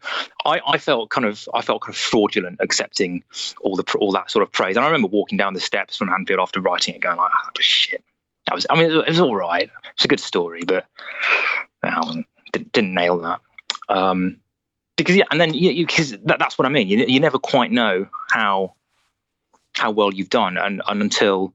I, 0.45 0.61
I 0.67 0.79
felt 0.79 1.11
kind 1.11 1.25
of 1.27 1.49
I 1.55 1.63
felt 1.63 1.83
kind 1.83 1.95
of 1.95 1.99
fraudulent 1.99 2.59
accepting 2.61 3.25
all 3.63 3.77
the 3.77 3.85
all 3.99 4.13
that 4.13 4.31
sort 4.31 4.43
of 4.43 4.53
praise. 4.53 4.77
And 4.77 4.85
I 4.85 4.89
remember 4.89 5.09
walking 5.09 5.39
down 5.39 5.55
the 5.55 5.61
steps 5.61 5.97
from 5.97 6.11
Anfield 6.11 6.41
after 6.41 6.61
writing 6.61 6.95
it, 6.95 7.01
going 7.01 7.17
like, 7.17 7.31
oh, 7.35 7.51
shit. 7.61 8.05
That 8.47 8.55
was 8.55 8.67
I 8.69 8.75
mean 8.75 8.91
it 8.91 8.95
was, 8.95 9.05
it 9.07 9.11
was 9.11 9.21
all 9.21 9.37
right. 9.37 9.71
It's 9.95 10.05
a 10.05 10.09
good 10.09 10.21
story, 10.21 10.65
but 10.67 10.87
I 11.83 12.23
didn't, 12.53 12.73
didn't 12.73 12.95
nail 12.95 13.19
that 13.19 13.41
um, 13.89 14.39
because 14.97 15.17
yeah, 15.17 15.25
and 15.31 15.41
then 15.41 15.55
you, 15.55 15.87
because 15.87 16.13
that, 16.25 16.39
that's 16.39 16.59
what 16.59 16.67
I 16.67 16.69
mean. 16.69 16.89
You, 16.89 17.05
you 17.07 17.21
never 17.21 17.39
quite 17.39 17.71
know 17.71 18.07
how 18.31 18.75
how 19.75 19.91
well 19.91 20.13
you've 20.13 20.31
done, 20.31 20.57
and, 20.57 20.83
and 20.87 21.03
until 21.03 21.53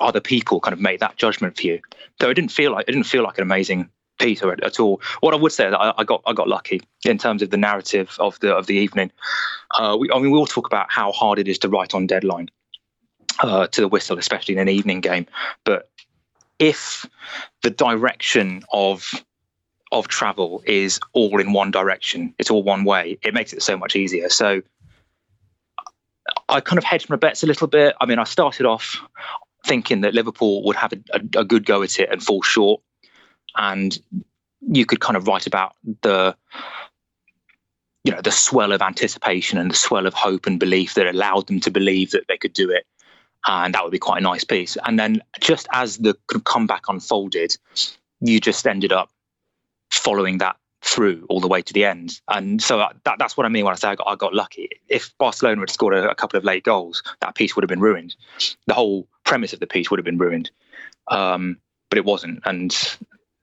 other 0.00 0.20
people 0.20 0.60
kind 0.60 0.72
of 0.72 0.80
make 0.80 1.00
that 1.00 1.16
judgment 1.16 1.56
for 1.56 1.62
you. 1.62 1.80
So 2.20 2.28
it 2.28 2.34
didn't 2.34 2.52
feel 2.52 2.72
like 2.72 2.84
it 2.88 2.92
didn't 2.92 3.06
feel 3.06 3.22
like 3.22 3.38
an 3.38 3.42
amazing 3.42 3.88
piece 4.20 4.42
at 4.42 4.80
all. 4.80 5.00
What 5.20 5.34
I 5.34 5.36
would 5.36 5.52
say 5.52 5.66
is 5.66 5.72
that 5.72 5.80
I, 5.80 5.92
I 5.98 6.04
got 6.04 6.22
I 6.26 6.32
got 6.32 6.48
lucky 6.48 6.82
in 7.04 7.18
terms 7.18 7.42
of 7.42 7.50
the 7.50 7.56
narrative 7.56 8.14
of 8.18 8.38
the 8.40 8.54
of 8.54 8.66
the 8.66 8.74
evening. 8.74 9.10
Uh, 9.76 9.96
we, 9.98 10.10
I 10.12 10.18
mean, 10.18 10.30
we 10.30 10.38
all 10.38 10.46
talk 10.46 10.66
about 10.66 10.90
how 10.90 11.12
hard 11.12 11.38
it 11.38 11.48
is 11.48 11.58
to 11.60 11.68
write 11.68 11.94
on 11.94 12.06
deadline 12.06 12.50
uh, 13.40 13.66
to 13.68 13.80
the 13.80 13.88
whistle, 13.88 14.18
especially 14.18 14.54
in 14.54 14.60
an 14.60 14.68
evening 14.68 15.00
game, 15.00 15.26
but 15.64 15.90
if 16.58 17.04
the 17.62 17.70
direction 17.70 18.62
of 18.72 19.10
of 19.94 20.08
travel 20.08 20.62
is 20.66 21.00
all 21.12 21.40
in 21.40 21.52
one 21.52 21.70
direction, 21.70 22.34
it's 22.38 22.50
all 22.50 22.62
one 22.62 22.84
way, 22.84 23.18
it 23.22 23.34
makes 23.34 23.52
it 23.52 23.62
so 23.62 23.76
much 23.76 23.96
easier. 23.96 24.28
So 24.28 24.62
I 26.48 26.60
kind 26.60 26.78
of 26.78 26.84
hedged 26.84 27.08
my 27.08 27.16
bets 27.16 27.42
a 27.42 27.46
little 27.46 27.66
bit. 27.66 27.94
I 28.00 28.06
mean, 28.06 28.18
I 28.18 28.24
started 28.24 28.66
off 28.66 29.00
thinking 29.66 30.02
that 30.02 30.14
Liverpool 30.14 30.64
would 30.64 30.76
have 30.76 30.92
a, 30.92 30.98
a, 31.12 31.40
a 31.40 31.44
good 31.44 31.64
go 31.64 31.82
at 31.82 31.98
it 31.98 32.10
and 32.10 32.22
fall 32.22 32.42
short, 32.42 32.82
and 33.56 33.98
you 34.60 34.84
could 34.84 35.00
kind 35.00 35.16
of 35.16 35.26
write 35.26 35.46
about 35.46 35.74
the 36.02 36.36
you 38.04 38.12
know 38.12 38.20
the 38.20 38.32
swell 38.32 38.72
of 38.72 38.82
anticipation 38.82 39.58
and 39.58 39.70
the 39.70 39.76
swell 39.76 40.06
of 40.06 40.14
hope 40.14 40.46
and 40.46 40.60
belief 40.60 40.94
that 40.94 41.06
allowed 41.06 41.46
them 41.46 41.60
to 41.60 41.70
believe 41.70 42.10
that 42.10 42.24
they 42.28 42.36
could 42.36 42.52
do 42.52 42.70
it. 42.70 42.84
And 43.46 43.74
that 43.74 43.82
would 43.82 43.92
be 43.92 43.98
quite 43.98 44.18
a 44.18 44.22
nice 44.22 44.44
piece. 44.44 44.76
And 44.86 44.98
then 44.98 45.22
just 45.40 45.66
as 45.72 45.98
the 45.98 46.14
comeback 46.44 46.84
unfolded 46.88 47.56
you 48.20 48.40
just 48.40 48.66
ended 48.66 48.92
up 48.92 49.10
following 50.04 50.38
that 50.38 50.56
through 50.82 51.24
all 51.30 51.40
the 51.40 51.48
way 51.48 51.62
to 51.62 51.72
the 51.72 51.84
end. 51.84 52.20
And 52.28 52.62
so 52.62 52.76
that, 53.04 53.16
that's 53.18 53.36
what 53.36 53.46
i 53.46 53.48
mean 53.48 53.64
when 53.64 53.72
i 53.72 53.76
say 53.76 53.88
i 53.88 53.94
got, 53.94 54.06
I 54.06 54.16
got 54.16 54.34
lucky. 54.34 54.68
If 54.88 55.16
barcelona 55.18 55.60
had 55.60 55.70
scored 55.70 55.94
a, 55.94 56.10
a, 56.10 56.14
couple 56.14 56.36
of 56.36 56.44
late 56.44 56.62
goals 56.62 57.02
that 57.20 57.34
piece 57.34 57.56
would 57.56 57.62
have 57.62 57.68
been 57.70 57.80
ruined. 57.80 58.14
The 58.66 58.74
whole 58.74 59.08
premise 59.24 59.54
of 59.54 59.60
the 59.60 59.66
piece 59.66 59.90
would 59.90 59.98
have 59.98 60.04
been 60.04 60.18
ruined. 60.18 60.50
Um, 61.08 61.58
but 61.88 61.98
it 61.98 62.04
wasn't. 62.04 62.40
And 62.44 62.76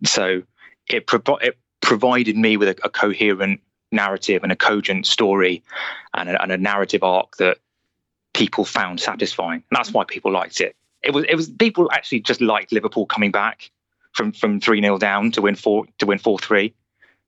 so 0.05 0.43
it, 0.89 1.07
pro- 1.07 1.37
it 1.37 1.57
provided 1.81 2.37
me 2.37 2.57
with 2.57 2.69
a, 2.69 2.75
a 2.83 2.89
coherent 2.89 3.61
narrative 3.91 4.43
and 4.43 4.51
a 4.51 4.55
cogent 4.55 5.05
story 5.05 5.63
and 6.13 6.29
a, 6.29 6.41
and 6.41 6.51
a 6.51 6.57
narrative 6.57 7.03
arc 7.03 7.37
that 7.37 7.57
people 8.33 8.65
found 8.65 8.99
satisfying. 8.99 9.63
And 9.69 9.77
that's 9.77 9.91
why 9.91 10.03
people 10.03 10.31
liked 10.31 10.61
it. 10.61 10.75
It 11.03 11.13
was 11.13 11.25
it 11.27 11.35
was 11.35 11.49
people 11.49 11.89
actually 11.91 12.19
just 12.19 12.41
liked 12.41 12.71
Liverpool 12.71 13.07
coming 13.07 13.31
back 13.31 13.71
from 14.13 14.31
from 14.31 14.59
three 14.59 14.81
0 14.81 14.97
down 14.97 15.31
to 15.31 15.41
win 15.41 15.55
four 15.55 15.85
to 15.99 16.05
win 16.05 16.17
four 16.17 16.39
three. 16.39 16.73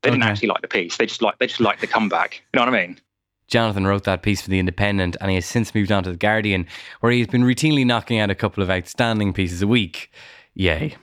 They 0.01 0.09
didn't 0.09 0.23
actually 0.23 0.49
like 0.49 0.61
the 0.61 0.67
piece. 0.67 0.97
They 0.97 1.05
just 1.05 1.21
like 1.21 1.39
they 1.39 1.47
just 1.47 1.61
liked 1.61 1.79
the 1.81 1.87
comeback. 1.87 2.43
You 2.53 2.59
know 2.59 2.65
what 2.65 2.75
I 2.75 2.85
mean? 2.87 2.99
Jonathan 3.47 3.85
wrote 3.85 4.03
that 4.05 4.21
piece 4.21 4.41
for 4.41 4.49
The 4.49 4.59
Independent 4.59 5.15
and 5.21 5.29
he 5.29 5.35
has 5.35 5.45
since 5.45 5.75
moved 5.75 5.91
on 5.91 6.03
to 6.03 6.11
The 6.11 6.17
Guardian, 6.17 6.65
where 6.99 7.11
he's 7.11 7.27
been 7.27 7.43
routinely 7.43 7.85
knocking 7.85 8.19
out 8.19 8.29
a 8.29 8.35
couple 8.35 8.63
of 8.63 8.69
outstanding 8.69 9.33
pieces 9.33 9.61
a 9.61 9.67
week. 9.67 10.11
Yay. 10.55 10.95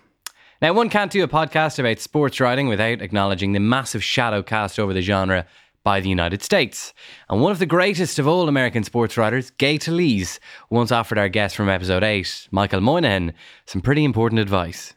Now, 0.61 0.75
one 0.75 0.91
can't 0.91 1.11
do 1.11 1.25
a 1.25 1.29
podcast 1.29 1.79
about 1.79 2.01
sports 2.01 2.41
writing 2.41 2.69
without 2.69 3.01
acknowledging 3.01 3.53
the 3.53 3.61
massive 3.61 4.05
shadow 4.05 4.43
cast 4.43 4.79
over 4.79 4.93
the 4.93 5.01
genre 5.01 5.47
by 5.83 6.01
the 6.01 6.09
United 6.11 6.43
States. 6.43 6.93
And 7.31 7.41
one 7.41 7.53
of 7.53 7.59
the 7.59 7.67
greatest 7.67 8.19
of 8.19 8.29
all 8.29 8.49
American 8.49 8.85
sports 8.85 9.17
writers, 9.17 9.51
Gay 9.53 9.79
Talese, 9.79 10.39
once 10.69 10.93
offered 10.93 11.17
our 11.17 11.31
guest 11.31 11.57
from 11.57 11.71
episode 11.71 12.03
8, 12.03 12.49
Michael 12.51 12.83
Moynihan, 12.83 13.33
some 13.65 13.81
pretty 13.81 14.05
important 14.05 14.39
advice. 14.39 14.93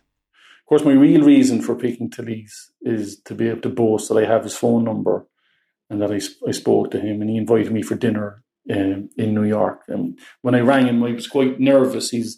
Of 0.64 0.70
course, 0.70 0.86
my 0.86 0.94
real 0.94 1.22
reason 1.22 1.62
for 1.62 1.76
picking 1.76 2.10
Talese 2.10 2.72
is 2.82 3.20
to 3.26 3.36
be 3.36 3.50
able 3.50 3.62
to 3.62 3.70
boast 3.70 4.10
that 4.10 4.18
I 4.18 4.26
have 4.26 4.44
his 4.44 4.56
phone 4.56 4.86
number 4.86 5.28
and 5.90 6.02
that 6.02 6.12
I, 6.12 6.22
I 6.48 6.52
spoke 6.52 6.92
to 6.92 7.00
him 7.00 7.22
and 7.22 7.30
he 7.30 7.36
invited 7.36 7.72
me 7.72 7.82
for 7.82 7.96
dinner 7.96 8.44
um, 8.72 9.10
in 9.18 9.34
New 9.34 9.44
York. 9.44 9.82
And 9.88 10.18
when 10.42 10.56
I 10.56 10.62
rang 10.62 10.88
him, 10.88 11.04
I 11.04 11.12
was 11.12 11.28
quite 11.28 11.60
nervous. 11.60 12.12
He's 12.12 12.38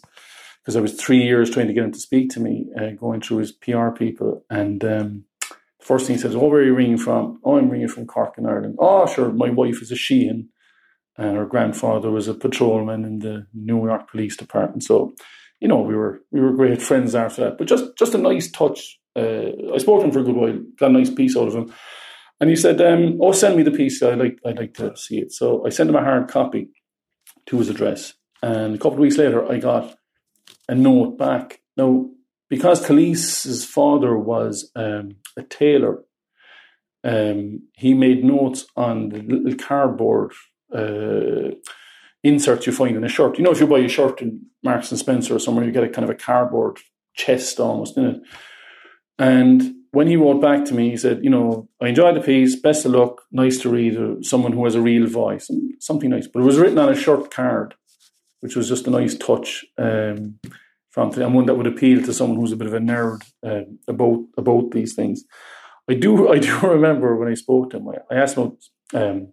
because 0.66 0.76
I 0.76 0.80
was 0.80 0.94
three 0.94 1.22
years 1.22 1.48
trying 1.48 1.68
to 1.68 1.72
get 1.72 1.84
him 1.84 1.92
to 1.92 1.98
speak 1.98 2.30
to 2.30 2.40
me, 2.40 2.66
uh, 2.76 2.90
going 2.90 3.20
through 3.20 3.38
his 3.38 3.52
PR 3.52 3.90
people. 3.90 4.44
And 4.50 4.84
um, 4.84 5.24
the 5.78 5.84
first 5.84 6.06
thing 6.06 6.16
he 6.16 6.20
says, 6.20 6.34
"Oh, 6.34 6.48
where 6.48 6.60
are 6.60 6.64
you 6.64 6.74
ringing 6.74 6.98
from? 6.98 7.38
Oh, 7.44 7.56
I'm 7.56 7.70
ringing 7.70 7.86
from 7.86 8.06
Cork 8.06 8.36
in 8.36 8.46
Ireland. 8.46 8.76
Oh, 8.80 9.06
sure, 9.06 9.30
my 9.30 9.50
wife 9.50 9.80
is 9.80 9.92
a 9.92 9.96
Sheehan, 9.96 10.48
and 11.16 11.36
her 11.36 11.46
grandfather 11.46 12.10
was 12.10 12.26
a 12.26 12.34
patrolman 12.34 13.04
in 13.04 13.20
the 13.20 13.46
New 13.54 13.86
York 13.86 14.10
Police 14.10 14.36
Department. 14.36 14.82
So, 14.82 15.14
you 15.60 15.68
know, 15.68 15.80
we 15.80 15.94
were 15.94 16.20
we 16.30 16.40
were 16.40 16.52
great 16.52 16.82
friends 16.82 17.14
after 17.14 17.44
that. 17.44 17.58
But 17.58 17.68
just 17.68 17.96
just 17.96 18.14
a 18.14 18.18
nice 18.18 18.50
touch. 18.50 18.98
Uh, 19.14 19.72
I 19.74 19.78
spoke 19.78 20.00
to 20.00 20.06
him 20.06 20.12
for 20.12 20.20
a 20.20 20.24
good 20.24 20.36
while, 20.36 20.58
got 20.78 20.90
a 20.90 20.92
nice 20.92 21.10
piece 21.10 21.36
out 21.36 21.48
of 21.48 21.54
him." 21.54 21.72
And 22.40 22.50
he 22.50 22.56
said, 22.56 22.80
um, 22.80 23.18
"Oh, 23.20 23.32
send 23.32 23.56
me 23.56 23.62
the 23.62 23.70
piece. 23.70 24.02
I 24.02 24.14
like 24.14 24.38
I'd 24.44 24.58
like 24.58 24.74
to 24.74 24.96
see 24.96 25.18
it." 25.18 25.32
So 25.32 25.66
I 25.66 25.70
sent 25.70 25.90
him 25.90 25.96
a 25.96 26.04
hard 26.04 26.28
copy 26.28 26.68
to 27.46 27.58
his 27.58 27.68
address, 27.68 28.14
and 28.42 28.74
a 28.74 28.78
couple 28.78 28.94
of 28.94 29.00
weeks 29.00 29.18
later, 29.18 29.50
I 29.50 29.58
got 29.58 29.96
a 30.68 30.74
note 30.74 31.16
back. 31.18 31.60
Now, 31.76 32.10
because 32.48 32.86
Talese's 32.86 33.64
father 33.64 34.16
was 34.16 34.70
um, 34.76 35.16
a 35.36 35.42
tailor, 35.42 36.04
um, 37.04 37.68
he 37.74 37.94
made 37.94 38.24
notes 38.24 38.66
on 38.76 39.10
the 39.10 39.20
little 39.20 39.54
cardboard 39.54 40.32
uh, 40.74 41.54
inserts 42.26 42.66
you 42.66 42.72
find 42.72 42.96
in 42.96 43.04
a 43.04 43.08
shirt. 43.08 43.38
You 43.38 43.44
know, 43.44 43.52
if 43.52 43.60
you 43.60 43.66
buy 43.66 43.78
a 43.78 43.88
shirt 43.88 44.22
in 44.22 44.46
Marks 44.62 44.90
and 44.90 44.98
Spencer 44.98 45.36
or 45.36 45.38
somewhere, 45.38 45.64
you 45.64 45.72
get 45.72 45.84
a 45.84 45.88
kind 45.88 46.04
of 46.04 46.10
a 46.10 46.14
cardboard 46.14 46.78
chest 47.14 47.60
almost 47.60 47.96
in 47.96 48.04
it. 48.04 48.20
And 49.18 49.74
when 49.92 50.08
he 50.08 50.16
wrote 50.16 50.42
back 50.42 50.64
to 50.66 50.74
me, 50.74 50.90
he 50.90 50.96
said, 50.96 51.24
"You 51.24 51.30
know, 51.30 51.68
I 51.80 51.88
enjoyed 51.88 52.16
the 52.16 52.20
piece. 52.20 52.54
Best 52.56 52.84
of 52.84 52.92
luck. 52.92 53.22
Nice 53.32 53.58
to 53.60 53.70
read. 53.70 53.96
Uh, 53.96 54.20
someone 54.20 54.52
who 54.52 54.64
has 54.64 54.74
a 54.74 54.82
real 54.82 55.06
voice, 55.06 55.50
something 55.80 56.10
nice." 56.10 56.26
But 56.26 56.40
it 56.40 56.46
was 56.46 56.58
written 56.58 56.78
on 56.78 56.90
a 56.90 56.96
shirt 56.96 57.30
card, 57.30 57.74
which 58.40 58.56
was 58.56 58.68
just 58.68 58.86
a 58.86 58.90
nice 58.90 59.14
touch 59.14 59.64
um, 59.78 60.38
from 60.90 61.12
and 61.12 61.34
one 61.34 61.46
that 61.46 61.56
would 61.56 61.66
appeal 61.66 62.02
to 62.02 62.12
someone 62.12 62.38
who's 62.38 62.52
a 62.52 62.56
bit 62.56 62.66
of 62.66 62.74
a 62.74 62.78
nerd 62.78 63.22
uh, 63.44 63.64
about 63.88 64.24
about 64.36 64.70
these 64.72 64.94
things. 64.94 65.24
I 65.88 65.94
do 65.94 66.28
I 66.34 66.38
do 66.38 66.58
remember 66.60 67.16
when 67.16 67.28
I 67.28 67.34
spoke 67.34 67.70
to 67.70 67.78
him, 67.78 67.88
I, 68.10 68.14
asked 68.14 68.36
him 68.36 68.56
um, 68.94 69.32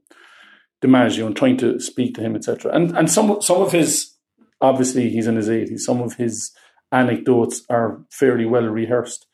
DiMaggio 0.83 1.25
and 1.25 1.35
trying 1.35 1.57
to 1.57 1.79
speak 1.79 2.15
to 2.15 2.21
him, 2.21 2.35
etc. 2.35 2.71
And 2.73 2.95
and 2.97 3.09
some 3.09 3.41
some 3.41 3.61
of 3.61 3.71
his 3.71 4.15
obviously 4.61 5.09
he's 5.09 5.27
in 5.27 5.35
his 5.35 5.49
eighties. 5.49 5.85
Some 5.85 6.01
of 6.01 6.15
his 6.15 6.51
anecdotes 6.91 7.63
are 7.69 8.01
fairly 8.11 8.45
well 8.45 8.67
rehearsed. 8.67 9.25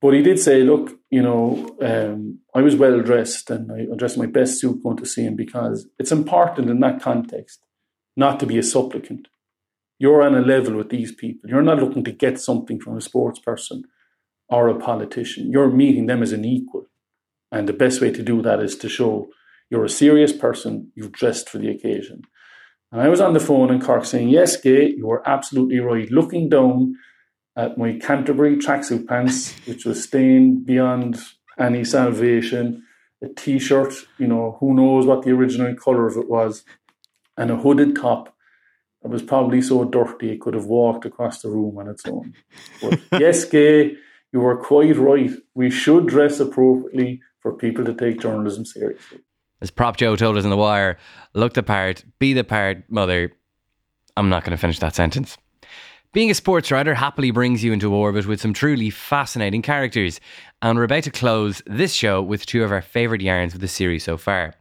But 0.00 0.12
he 0.12 0.22
did 0.22 0.38
say, 0.38 0.62
look, 0.62 0.90
you 1.10 1.22
know, 1.22 1.76
um, 1.80 2.40
I 2.54 2.60
was 2.60 2.76
well 2.76 3.00
dressed 3.00 3.48
and 3.48 3.72
I 3.72 3.86
dressed 3.96 4.18
my 4.18 4.26
best 4.26 4.60
suit 4.60 4.82
going 4.82 4.98
to 4.98 5.06
see 5.06 5.22
him 5.22 5.34
because 5.34 5.88
it's 5.98 6.12
important 6.12 6.68
in 6.68 6.80
that 6.80 7.00
context 7.00 7.60
not 8.16 8.38
to 8.40 8.46
be 8.46 8.58
a 8.58 8.62
supplicant. 8.62 9.28
You're 9.98 10.22
on 10.22 10.34
a 10.34 10.40
level 10.40 10.76
with 10.76 10.90
these 10.90 11.12
people. 11.12 11.48
You're 11.48 11.62
not 11.62 11.78
looking 11.78 12.04
to 12.04 12.12
get 12.12 12.38
something 12.38 12.80
from 12.80 12.96
a 12.96 13.00
sports 13.00 13.38
person 13.38 13.84
or 14.48 14.68
a 14.68 14.78
politician. 14.78 15.50
You're 15.50 15.70
meeting 15.70 16.06
them 16.06 16.22
as 16.22 16.32
an 16.32 16.44
equal. 16.44 16.86
And 17.50 17.68
the 17.68 17.72
best 17.72 18.00
way 18.00 18.10
to 18.10 18.22
do 18.22 18.42
that 18.42 18.60
is 18.60 18.76
to 18.78 18.88
show 18.88 19.28
you're 19.74 19.84
a 19.84 19.88
serious 19.88 20.32
person, 20.32 20.92
you've 20.94 21.10
dressed 21.10 21.48
for 21.48 21.58
the 21.58 21.68
occasion. 21.68 22.22
And 22.92 23.00
I 23.02 23.08
was 23.08 23.20
on 23.20 23.34
the 23.34 23.40
phone 23.40 23.72
in 23.72 23.80
Cork 23.80 24.04
saying, 24.04 24.28
Yes, 24.28 24.56
Gay, 24.56 24.90
you 24.90 25.08
were 25.08 25.28
absolutely 25.28 25.80
right. 25.80 26.08
Looking 26.12 26.48
down 26.48 26.94
at 27.56 27.76
my 27.76 27.98
Canterbury 27.98 28.56
tracksuit 28.56 29.08
pants, 29.08 29.52
which 29.66 29.84
was 29.84 30.04
stained 30.04 30.64
beyond 30.64 31.18
any 31.58 31.82
salvation, 31.82 32.84
a 33.20 33.28
t 33.28 33.58
shirt, 33.58 33.92
you 34.16 34.28
know, 34.28 34.56
who 34.60 34.74
knows 34.74 35.06
what 35.06 35.24
the 35.24 35.32
original 35.32 35.74
colour 35.74 36.06
of 36.06 36.16
it 36.16 36.30
was, 36.30 36.64
and 37.36 37.50
a 37.50 37.56
hooded 37.56 37.96
top 37.96 38.32
that 39.02 39.08
was 39.08 39.22
probably 39.22 39.60
so 39.60 39.82
dirty 39.84 40.30
it 40.30 40.40
could 40.40 40.54
have 40.54 40.66
walked 40.66 41.04
across 41.04 41.42
the 41.42 41.50
room 41.50 41.78
on 41.78 41.88
its 41.88 42.06
own. 42.06 42.32
But 42.80 43.00
yes, 43.20 43.44
Gay, 43.44 43.96
you 44.32 44.38
were 44.38 44.56
quite 44.56 44.96
right. 44.96 45.32
We 45.52 45.68
should 45.68 46.06
dress 46.06 46.38
appropriately 46.38 47.22
for 47.40 47.52
people 47.52 47.84
to 47.86 47.92
take 47.92 48.20
journalism 48.20 48.64
seriously. 48.64 49.18
As 49.60 49.70
Prop 49.70 49.96
Joe 49.96 50.16
told 50.16 50.36
us 50.36 50.44
in 50.44 50.50
The 50.50 50.56
Wire, 50.56 50.98
look 51.32 51.54
the 51.54 51.62
part, 51.62 52.04
be 52.18 52.32
the 52.32 52.44
part, 52.44 52.84
mother. 52.90 53.32
I'm 54.16 54.28
not 54.28 54.44
going 54.44 54.52
to 54.52 54.60
finish 54.60 54.78
that 54.80 54.94
sentence. 54.94 55.36
Being 56.12 56.30
a 56.30 56.34
sports 56.34 56.70
writer 56.70 56.94
happily 56.94 57.32
brings 57.32 57.64
you 57.64 57.72
into 57.72 57.92
orbit 57.92 58.26
with 58.26 58.40
some 58.40 58.52
truly 58.52 58.88
fascinating 58.88 59.62
characters, 59.62 60.20
and 60.62 60.78
we're 60.78 60.84
about 60.84 61.02
to 61.04 61.10
close 61.10 61.60
this 61.66 61.92
show 61.92 62.22
with 62.22 62.46
two 62.46 62.62
of 62.62 62.70
our 62.70 62.82
favourite 62.82 63.20
yarns 63.20 63.52
of 63.52 63.60
the 63.60 63.66
series 63.66 64.04
so 64.04 64.16
far. 64.16 64.54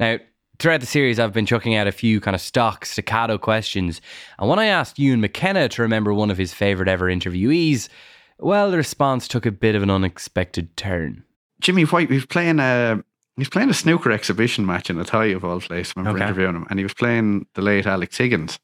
Now, 0.00 0.18
throughout 0.58 0.80
the 0.80 0.86
series, 0.86 1.18
I've 1.18 1.34
been 1.34 1.44
chucking 1.44 1.74
out 1.74 1.86
a 1.86 1.92
few 1.92 2.18
kind 2.18 2.34
of 2.34 2.40
stock 2.40 2.86
staccato 2.86 3.36
questions. 3.36 4.00
And 4.38 4.48
when 4.48 4.58
I 4.58 4.66
asked 4.66 4.98
Ewan 4.98 5.20
MacKenna 5.20 5.68
to 5.68 5.82
remember 5.82 6.14
one 6.14 6.30
of 6.30 6.38
his 6.38 6.54
favourite 6.54 6.88
ever 6.88 7.06
interviewees, 7.06 7.90
well, 8.38 8.70
the 8.70 8.78
response 8.78 9.28
took 9.28 9.44
a 9.44 9.52
bit 9.52 9.74
of 9.74 9.82
an 9.82 9.90
unexpected 9.90 10.76
turn. 10.78 11.24
Jimmy 11.60 11.84
White, 11.84 12.08
was 12.10 12.26
playing 12.26 12.58
a 12.58 13.02
he 13.36 13.40
was 13.42 13.50
playing 13.50 13.68
a 13.68 13.74
snooker 13.74 14.10
exhibition 14.10 14.64
match 14.64 14.88
in 14.88 14.96
Athy 14.96 15.36
of 15.36 15.44
all 15.44 15.60
places. 15.60 15.92
I 15.94 16.00
remember 16.00 16.18
okay. 16.18 16.26
interviewing 16.26 16.56
him, 16.56 16.66
and 16.70 16.78
he 16.78 16.84
was 16.84 16.94
playing 16.94 17.46
the 17.54 17.62
late 17.62 17.86
Alex 17.86 18.16
Higgins. 18.16 18.58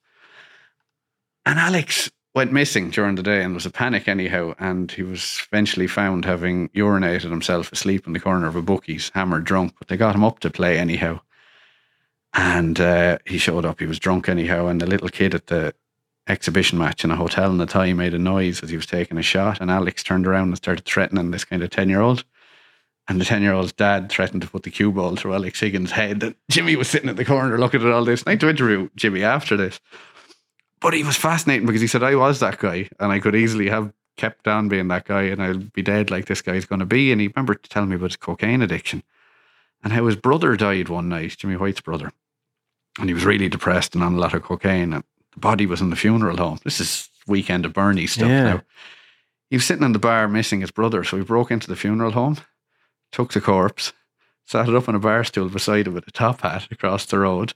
And 1.44 1.58
Alex 1.58 2.10
went 2.34 2.52
missing 2.52 2.90
during 2.90 3.16
the 3.16 3.22
day, 3.22 3.42
and 3.42 3.52
there 3.52 3.56
was 3.56 3.66
a 3.66 3.70
panic 3.70 4.08
anyhow. 4.08 4.54
And 4.58 4.90
he 4.90 5.02
was 5.02 5.42
eventually 5.48 5.86
found 5.86 6.24
having 6.24 6.70
urinated 6.70 7.30
himself 7.30 7.70
asleep 7.70 8.06
in 8.06 8.14
the 8.14 8.20
corner 8.20 8.46
of 8.46 8.56
a 8.56 8.62
bookie's, 8.62 9.10
hammered 9.14 9.44
drunk. 9.44 9.74
But 9.78 9.88
they 9.88 9.98
got 9.98 10.14
him 10.14 10.24
up 10.24 10.40
to 10.40 10.50
play 10.50 10.78
anyhow. 10.78 11.20
And 12.32 12.80
uh, 12.80 13.18
he 13.26 13.36
showed 13.36 13.66
up. 13.66 13.78
He 13.78 13.86
was 13.86 13.98
drunk 13.98 14.28
anyhow. 14.28 14.68
And 14.68 14.80
the 14.80 14.86
little 14.86 15.10
kid 15.10 15.34
at 15.34 15.48
the 15.48 15.74
exhibition 16.28 16.78
match 16.78 17.04
in 17.04 17.10
a 17.10 17.16
hotel 17.16 17.50
in 17.50 17.58
the 17.58 17.94
made 17.94 18.14
a 18.14 18.18
noise 18.18 18.62
as 18.62 18.70
he 18.70 18.76
was 18.76 18.86
taking 18.86 19.18
a 19.18 19.22
shot. 19.22 19.60
And 19.60 19.70
Alex 19.70 20.02
turned 20.02 20.26
around 20.26 20.48
and 20.48 20.56
started 20.56 20.86
threatening 20.86 21.30
this 21.30 21.44
kind 21.44 21.62
of 21.62 21.68
10 21.68 21.90
year 21.90 22.00
old. 22.00 22.24
And 23.08 23.20
the 23.20 23.24
10 23.24 23.42
year 23.42 23.52
old's 23.52 23.72
dad 23.72 24.10
threatened 24.10 24.42
to 24.42 24.48
put 24.48 24.62
the 24.62 24.70
cue 24.70 24.92
ball 24.92 25.16
through 25.16 25.34
Alex 25.34 25.58
Higgins' 25.60 25.90
head. 25.90 26.22
And 26.22 26.34
Jimmy 26.50 26.76
was 26.76 26.88
sitting 26.88 27.08
in 27.10 27.16
the 27.16 27.24
corner 27.24 27.58
looking 27.58 27.80
at 27.82 27.92
all 27.92 28.04
this. 28.04 28.22
And 28.22 28.28
I 28.28 28.32
had 28.32 28.40
to 28.40 28.48
interview 28.48 28.88
Jimmy 28.96 29.24
after 29.24 29.56
this. 29.56 29.80
But 30.80 30.94
he 30.94 31.02
was 31.02 31.16
fascinating 31.16 31.66
because 31.66 31.80
he 31.80 31.86
said, 31.88 32.02
I 32.02 32.14
was 32.14 32.40
that 32.40 32.58
guy 32.58 32.88
and 33.00 33.10
I 33.12 33.18
could 33.18 33.34
easily 33.34 33.68
have 33.68 33.92
kept 34.16 34.46
on 34.46 34.68
being 34.68 34.88
that 34.88 35.06
guy, 35.06 35.22
and 35.22 35.42
I'll 35.42 35.56
be 35.58 35.80
dead 35.82 36.10
like 36.10 36.26
this 36.26 36.42
guy's 36.42 36.64
going 36.66 36.80
to 36.80 36.86
be. 36.86 37.10
And 37.12 37.20
he 37.20 37.28
remembered 37.28 37.62
telling 37.64 37.88
me 37.88 37.96
about 37.96 38.10
his 38.10 38.16
cocaine 38.16 38.60
addiction 38.62 39.02
and 39.82 39.92
how 39.92 40.04
his 40.06 40.16
brother 40.16 40.54
died 40.56 40.88
one 40.88 41.08
night, 41.08 41.36
Jimmy 41.38 41.56
White's 41.56 41.80
brother, 41.80 42.12
and 43.00 43.08
he 43.08 43.14
was 43.14 43.24
really 43.24 43.48
depressed 43.48 43.94
and 43.94 44.04
on 44.04 44.14
a 44.14 44.18
lot 44.18 44.34
of 44.34 44.42
cocaine. 44.42 44.92
And 44.92 45.04
the 45.32 45.40
body 45.40 45.66
was 45.66 45.80
in 45.80 45.90
the 45.90 45.96
funeral 45.96 46.36
home. 46.36 46.58
This 46.62 46.78
is 46.78 47.08
weekend 47.26 47.64
of 47.64 47.72
Bernie 47.72 48.06
stuff 48.06 48.28
Yeah. 48.28 48.42
now. 48.44 48.62
He 49.50 49.56
was 49.56 49.64
sitting 49.64 49.84
in 49.84 49.92
the 49.92 49.98
bar 49.98 50.28
missing 50.28 50.60
his 50.60 50.70
brother, 50.70 51.04
so 51.04 51.16
he 51.16 51.22
broke 51.24 51.50
into 51.50 51.68
the 51.68 51.76
funeral 51.76 52.12
home, 52.12 52.36
took 53.12 53.32
the 53.32 53.40
corpse, 53.40 53.92
sat 54.46 54.68
it 54.68 54.74
up 54.74 54.88
on 54.88 54.94
a 54.94 54.98
bar 54.98 55.22
stool 55.24 55.48
beside 55.48 55.86
it 55.86 55.90
with 55.90 56.08
a 56.08 56.10
top 56.12 56.40
hat 56.40 56.66
across 56.70 57.06
the 57.06 57.18
road. 57.18 57.54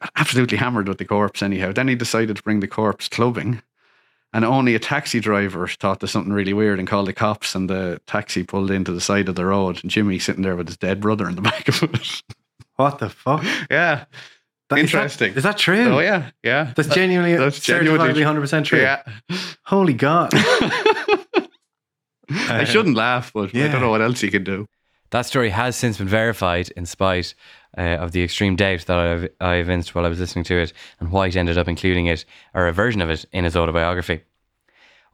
Got 0.00 0.10
absolutely 0.16 0.58
hammered 0.58 0.88
with 0.88 0.98
the 0.98 1.04
corpse 1.04 1.42
anyhow. 1.42 1.72
Then 1.72 1.88
he 1.88 1.94
decided 1.94 2.36
to 2.36 2.42
bring 2.42 2.60
the 2.60 2.68
corpse 2.68 3.08
clubbing. 3.08 3.62
And 4.32 4.44
only 4.44 4.74
a 4.74 4.78
taxi 4.78 5.20
driver 5.20 5.66
thought 5.66 6.00
there's 6.00 6.10
something 6.10 6.32
really 6.34 6.52
weird 6.52 6.78
and 6.78 6.86
called 6.86 7.08
the 7.08 7.14
cops, 7.14 7.54
and 7.54 7.68
the 7.70 7.98
taxi 8.06 8.42
pulled 8.44 8.70
into 8.70 8.92
the 8.92 9.00
side 9.00 9.26
of 9.28 9.36
the 9.36 9.46
road. 9.46 9.80
And 9.82 9.90
Jimmy 9.90 10.18
sitting 10.18 10.42
there 10.42 10.54
with 10.54 10.68
his 10.68 10.76
dead 10.76 11.00
brother 11.00 11.28
in 11.28 11.34
the 11.34 11.40
back 11.50 11.66
of 11.68 11.82
it. 11.82 12.22
What 12.76 12.98
the 12.98 13.08
fuck? 13.08 13.42
yeah. 13.70 14.04
That- 14.68 14.78
is 14.80 14.92
that- 14.92 14.98
Interesting. 14.98 15.32
Is 15.32 15.44
that 15.44 15.56
true? 15.56 15.82
Oh, 15.94 15.98
yeah. 16.00 16.30
Yeah. 16.42 16.72
That's 16.76 16.90
genuinely, 16.94 17.36
That's 17.36 17.58
genuinely 17.58 18.20
100% 18.22 18.64
true. 18.64 18.80
Yeah. 18.80 19.02
Holy 19.64 19.94
God. 19.94 20.30
I 22.30 22.64
shouldn't 22.64 22.96
laugh, 22.96 23.32
but 23.32 23.54
I 23.56 23.68
don't 23.68 23.80
know 23.80 23.90
what 23.90 24.02
else 24.02 24.22
you 24.22 24.30
can 24.30 24.44
do. 24.44 24.66
That 25.10 25.26
story 25.26 25.50
has 25.50 25.74
since 25.74 25.96
been 25.96 26.08
verified 26.08 26.70
in 26.70 26.84
spite 26.84 27.34
uh, 27.76 27.80
of 27.80 28.12
the 28.12 28.22
extreme 28.22 28.56
doubt 28.56 28.84
that 28.86 29.30
I 29.40 29.54
evinced 29.54 29.94
while 29.94 30.04
I 30.04 30.10
was 30.10 30.20
listening 30.20 30.44
to 30.44 30.58
it, 30.58 30.72
and 31.00 31.10
White 31.10 31.36
ended 31.36 31.56
up 31.56 31.68
including 31.68 32.06
it, 32.06 32.24
or 32.54 32.66
a 32.66 32.72
version 32.72 33.00
of 33.00 33.08
it, 33.08 33.24
in 33.32 33.44
his 33.44 33.56
autobiography. 33.56 34.22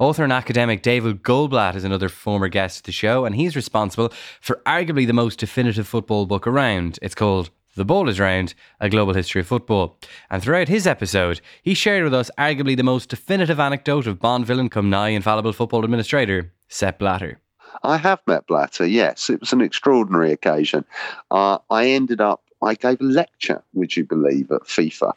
Author 0.00 0.24
and 0.24 0.32
academic 0.32 0.82
David 0.82 1.22
Goldblatt 1.22 1.76
is 1.76 1.84
another 1.84 2.08
former 2.08 2.48
guest 2.48 2.78
of 2.78 2.82
the 2.84 2.92
show, 2.92 3.24
and 3.24 3.36
he's 3.36 3.54
responsible 3.54 4.12
for 4.40 4.60
arguably 4.66 5.06
the 5.06 5.12
most 5.12 5.38
definitive 5.38 5.86
football 5.86 6.26
book 6.26 6.48
around. 6.48 6.98
It's 7.00 7.14
called 7.14 7.50
The 7.76 7.84
Ball 7.84 8.08
is 8.08 8.18
Round, 8.18 8.54
A 8.80 8.90
Global 8.90 9.14
History 9.14 9.42
of 9.42 9.46
Football. 9.46 9.96
And 10.28 10.42
throughout 10.42 10.66
his 10.66 10.88
episode, 10.88 11.40
he 11.62 11.74
shared 11.74 12.02
with 12.02 12.14
us 12.14 12.32
arguably 12.36 12.76
the 12.76 12.82
most 12.82 13.08
definitive 13.08 13.60
anecdote 13.60 14.08
of 14.08 14.18
Bond 14.18 14.44
villain 14.44 14.68
come 14.68 14.90
nigh 14.90 15.10
infallible 15.10 15.52
football 15.52 15.84
administrator, 15.84 16.52
Sepp 16.66 16.98
Blatter. 16.98 17.38
I 17.82 17.96
have 17.96 18.20
met 18.26 18.46
Blatter, 18.46 18.86
yes. 18.86 19.28
It 19.30 19.40
was 19.40 19.52
an 19.52 19.60
extraordinary 19.60 20.32
occasion. 20.32 20.84
Uh, 21.30 21.58
I 21.70 21.88
ended 21.88 22.20
up, 22.20 22.42
I 22.62 22.74
gave 22.74 23.00
a 23.00 23.04
lecture, 23.04 23.62
would 23.74 23.96
you 23.96 24.04
believe, 24.04 24.50
at 24.50 24.62
FIFA. 24.62 25.12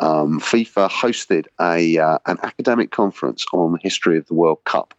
Um, 0.00 0.40
FIFA 0.40 0.90
hosted 0.90 1.46
a 1.60 1.98
uh, 1.98 2.18
an 2.26 2.38
academic 2.42 2.90
conference 2.90 3.44
on 3.52 3.72
the 3.72 3.78
history 3.82 4.18
of 4.18 4.26
the 4.26 4.34
World 4.34 4.64
Cup. 4.64 4.94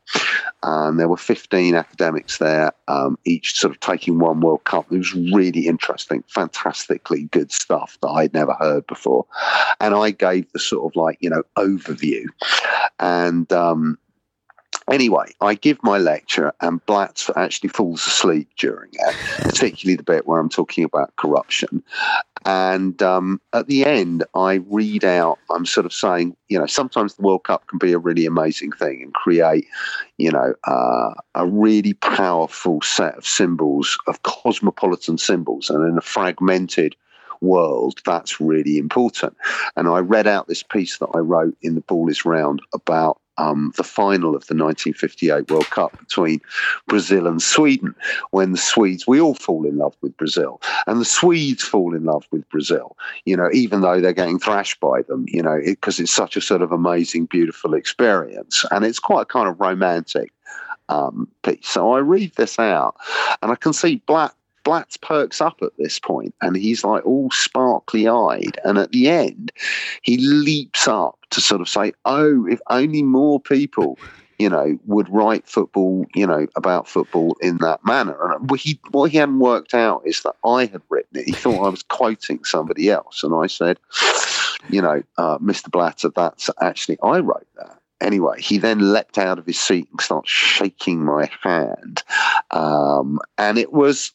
And 0.63 0.99
there 0.99 1.09
were 1.09 1.17
15 1.17 1.75
academics 1.75 2.37
there, 2.37 2.71
um, 2.87 3.17
each 3.25 3.55
sort 3.55 3.73
of 3.73 3.79
taking 3.79 4.19
one 4.19 4.41
World 4.41 4.63
Cup. 4.63 4.91
It 4.91 4.97
was 4.97 5.13
really 5.13 5.67
interesting, 5.67 6.23
fantastically 6.27 7.23
good 7.23 7.51
stuff 7.51 7.97
that 8.01 8.09
I'd 8.09 8.33
never 8.33 8.53
heard 8.53 8.85
before. 8.87 9.25
And 9.79 9.95
I 9.95 10.11
gave 10.11 10.51
the 10.51 10.59
sort 10.59 10.91
of 10.91 10.95
like, 10.95 11.17
you 11.19 11.29
know, 11.29 11.43
overview. 11.57 12.25
And 12.99 13.51
um, 13.51 13.97
Anyway, 14.91 15.33
I 15.39 15.55
give 15.55 15.81
my 15.83 15.97
lecture, 15.97 16.51
and 16.59 16.85
Blatter 16.85 17.31
actually 17.37 17.69
falls 17.69 18.05
asleep 18.05 18.49
during 18.57 18.89
it, 18.91 19.15
particularly 19.37 19.95
the 19.95 20.03
bit 20.03 20.27
where 20.27 20.37
I'm 20.37 20.49
talking 20.49 20.83
about 20.83 21.15
corruption. 21.15 21.81
And 22.43 23.01
um, 23.01 23.39
at 23.53 23.67
the 23.67 23.85
end, 23.85 24.25
I 24.35 24.55
read 24.67 25.05
out, 25.05 25.39
I'm 25.49 25.65
sort 25.65 25.85
of 25.85 25.93
saying, 25.93 26.35
you 26.49 26.59
know, 26.59 26.65
sometimes 26.65 27.13
the 27.13 27.21
World 27.21 27.45
Cup 27.45 27.67
can 27.67 27.79
be 27.79 27.93
a 27.93 27.99
really 27.99 28.25
amazing 28.25 28.73
thing 28.73 29.01
and 29.01 29.13
create, 29.13 29.65
you 30.17 30.31
know, 30.31 30.53
uh, 30.65 31.13
a 31.35 31.47
really 31.47 31.93
powerful 31.93 32.81
set 32.81 33.17
of 33.17 33.25
symbols, 33.25 33.97
of 34.07 34.23
cosmopolitan 34.23 35.17
symbols. 35.17 35.69
And 35.69 35.87
in 35.87 35.97
a 35.97 36.01
fragmented 36.01 36.97
world, 37.39 37.99
that's 38.05 38.41
really 38.41 38.77
important. 38.77 39.37
And 39.77 39.87
I 39.87 39.99
read 39.99 40.27
out 40.27 40.47
this 40.47 40.63
piece 40.63 40.97
that 40.97 41.09
I 41.13 41.19
wrote 41.19 41.55
in 41.61 41.75
The 41.75 41.81
Ball 41.81 42.09
is 42.09 42.25
Round 42.25 42.61
about 42.73 43.20
um, 43.37 43.73
the 43.77 43.83
final 43.83 44.35
of 44.35 44.45
the 44.47 44.55
1958 44.55 45.49
World 45.49 45.69
Cup 45.69 45.97
between 45.99 46.41
Brazil 46.87 47.27
and 47.27 47.41
Sweden, 47.41 47.95
when 48.31 48.51
the 48.51 48.57
Swedes, 48.57 49.07
we 49.07 49.19
all 49.19 49.35
fall 49.35 49.65
in 49.65 49.77
love 49.77 49.95
with 50.01 50.15
Brazil, 50.17 50.61
and 50.87 50.99
the 50.99 51.05
Swedes 51.05 51.63
fall 51.63 51.95
in 51.95 52.05
love 52.05 52.25
with 52.31 52.47
Brazil, 52.49 52.97
you 53.25 53.35
know, 53.35 53.49
even 53.53 53.81
though 53.81 54.01
they're 54.01 54.13
getting 54.13 54.39
thrashed 54.39 54.79
by 54.79 55.01
them, 55.03 55.25
you 55.27 55.41
know, 55.41 55.59
because 55.63 55.99
it's 55.99 56.13
such 56.13 56.35
a 56.35 56.41
sort 56.41 56.61
of 56.61 56.71
amazing, 56.71 57.25
beautiful 57.25 57.73
experience. 57.73 58.65
And 58.71 58.85
it's 58.85 58.99
quite 58.99 59.23
a 59.23 59.25
kind 59.25 59.47
of 59.47 59.59
romantic 59.59 60.31
um, 60.89 61.27
piece. 61.43 61.67
So 61.67 61.93
I 61.93 61.99
read 61.99 62.33
this 62.35 62.59
out, 62.59 62.95
and 63.41 63.51
I 63.51 63.55
can 63.55 63.73
see 63.73 63.97
Black. 64.05 64.33
Blatter 64.63 64.99
perks 65.01 65.41
up 65.41 65.61
at 65.61 65.75
this 65.77 65.99
point 65.99 66.33
and 66.41 66.55
he's 66.55 66.83
like 66.83 67.05
all 67.05 67.31
sparkly 67.31 68.07
eyed. 68.07 68.59
And 68.63 68.77
at 68.77 68.91
the 68.91 69.09
end, 69.09 69.51
he 70.01 70.17
leaps 70.17 70.87
up 70.87 71.17
to 71.31 71.41
sort 71.41 71.61
of 71.61 71.69
say, 71.69 71.93
Oh, 72.05 72.45
if 72.47 72.59
only 72.69 73.03
more 73.03 73.39
people, 73.39 73.97
you 74.37 74.49
know, 74.49 74.77
would 74.85 75.09
write 75.09 75.47
football, 75.47 76.05
you 76.15 76.25
know, 76.25 76.47
about 76.55 76.87
football 76.87 77.35
in 77.41 77.57
that 77.57 77.85
manner. 77.85 78.33
And 78.33 78.49
what 78.49 78.59
he, 78.59 78.79
what 78.91 79.11
he 79.11 79.17
hadn't 79.17 79.39
worked 79.39 79.73
out 79.73 80.01
is 80.05 80.21
that 80.23 80.35
I 80.45 80.65
had 80.65 80.81
written 80.89 81.19
it. 81.19 81.25
He 81.25 81.31
thought 81.31 81.65
I 81.65 81.69
was 81.69 81.83
quoting 81.83 82.43
somebody 82.43 82.89
else. 82.89 83.23
And 83.23 83.35
I 83.35 83.47
said, 83.47 83.79
You 84.69 84.81
know, 84.81 85.03
uh, 85.17 85.37
Mr. 85.39 85.69
Blatter, 85.71 86.09
that's 86.15 86.49
actually, 86.59 86.97
I 87.03 87.19
wrote 87.19 87.47
that. 87.57 87.77
Anyway, 88.01 88.41
he 88.41 88.57
then 88.57 88.91
leapt 88.91 89.19
out 89.19 89.37
of 89.37 89.45
his 89.45 89.59
seat 89.59 89.87
and 89.91 90.01
started 90.01 90.27
shaking 90.27 91.05
my 91.05 91.29
hand. 91.43 92.01
Um, 92.49 93.19
and 93.37 93.59
it 93.59 93.71
was 93.71 94.11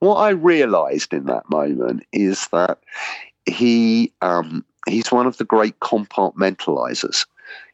what 0.00 0.16
I 0.16 0.30
realized 0.30 1.12
in 1.12 1.26
that 1.26 1.48
moment 1.50 2.04
is 2.12 2.48
that 2.48 2.78
he 3.46 4.12
um, 4.20 4.64
he's 4.86 5.12
one 5.12 5.26
of 5.26 5.36
the 5.36 5.44
great 5.44 5.78
compartmentalizers. 5.80 7.26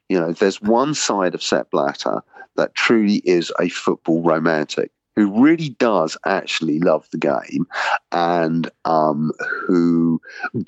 You 0.09 0.21
know, 0.21 0.33
there's 0.33 0.63
one 0.63 0.95
side 0.95 1.35
of 1.35 1.43
Sepp 1.43 1.71
Blatter 1.71 2.23
that 2.57 2.75
truly 2.75 3.17
is 3.25 3.53
a 3.61 3.69
football 3.69 4.23
romantic 4.23 4.91
who 5.17 5.43
really 5.43 5.71
does 5.71 6.17
actually 6.27 6.79
love 6.79 7.09
the 7.11 7.19
game 7.19 7.67
and 8.13 8.71
um, 8.85 9.33
who 9.67 10.21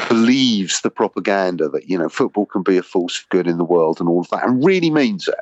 believes 0.09 0.81
the 0.81 0.91
propaganda 0.91 1.69
that, 1.69 1.89
you 1.89 1.99
know, 1.99 2.09
football 2.09 2.47
can 2.47 2.63
be 2.63 2.79
a 2.79 2.83
force 2.83 3.17
for 3.17 3.27
good 3.29 3.47
in 3.47 3.59
the 3.59 3.65
world 3.65 4.01
and 4.01 4.09
all 4.09 4.21
of 4.21 4.31
that 4.31 4.45
and 4.45 4.65
really 4.65 4.91
means 4.91 5.29
it. 5.29 5.35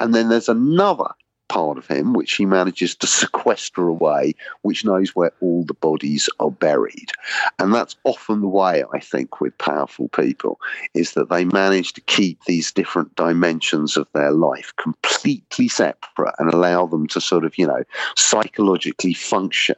And 0.00 0.14
then 0.14 0.30
there's 0.30 0.48
another 0.48 1.08
part 1.48 1.78
of 1.78 1.86
him 1.86 2.12
which 2.12 2.34
he 2.34 2.46
manages 2.46 2.94
to 2.96 3.06
sequester 3.16 3.86
away, 3.86 4.34
which 4.62 4.84
knows 4.84 5.14
where 5.14 5.32
all 5.40 5.64
the 5.64 5.74
bodies 5.74 6.28
are 6.40 6.50
buried. 6.50 7.10
And 7.58 7.74
that's 7.74 7.96
often 8.04 8.40
the 8.40 8.48
way, 8.48 8.84
I 8.92 9.00
think, 9.00 9.40
with 9.40 9.56
powerful 9.58 10.08
people, 10.08 10.60
is 10.94 11.12
that 11.12 11.28
they 11.28 11.44
manage 11.44 11.92
to 11.94 12.00
keep 12.02 12.44
these 12.44 12.72
different 12.72 13.14
dimensions 13.16 13.96
of 13.96 14.06
their 14.12 14.32
life 14.32 14.72
completely 14.76 15.68
separate 15.68 16.34
and 16.38 16.52
allow 16.52 16.86
them 16.86 17.06
to 17.08 17.20
sort 17.20 17.44
of, 17.44 17.56
you 17.58 17.66
know, 17.66 17.82
psychologically 18.16 19.14
function 19.14 19.76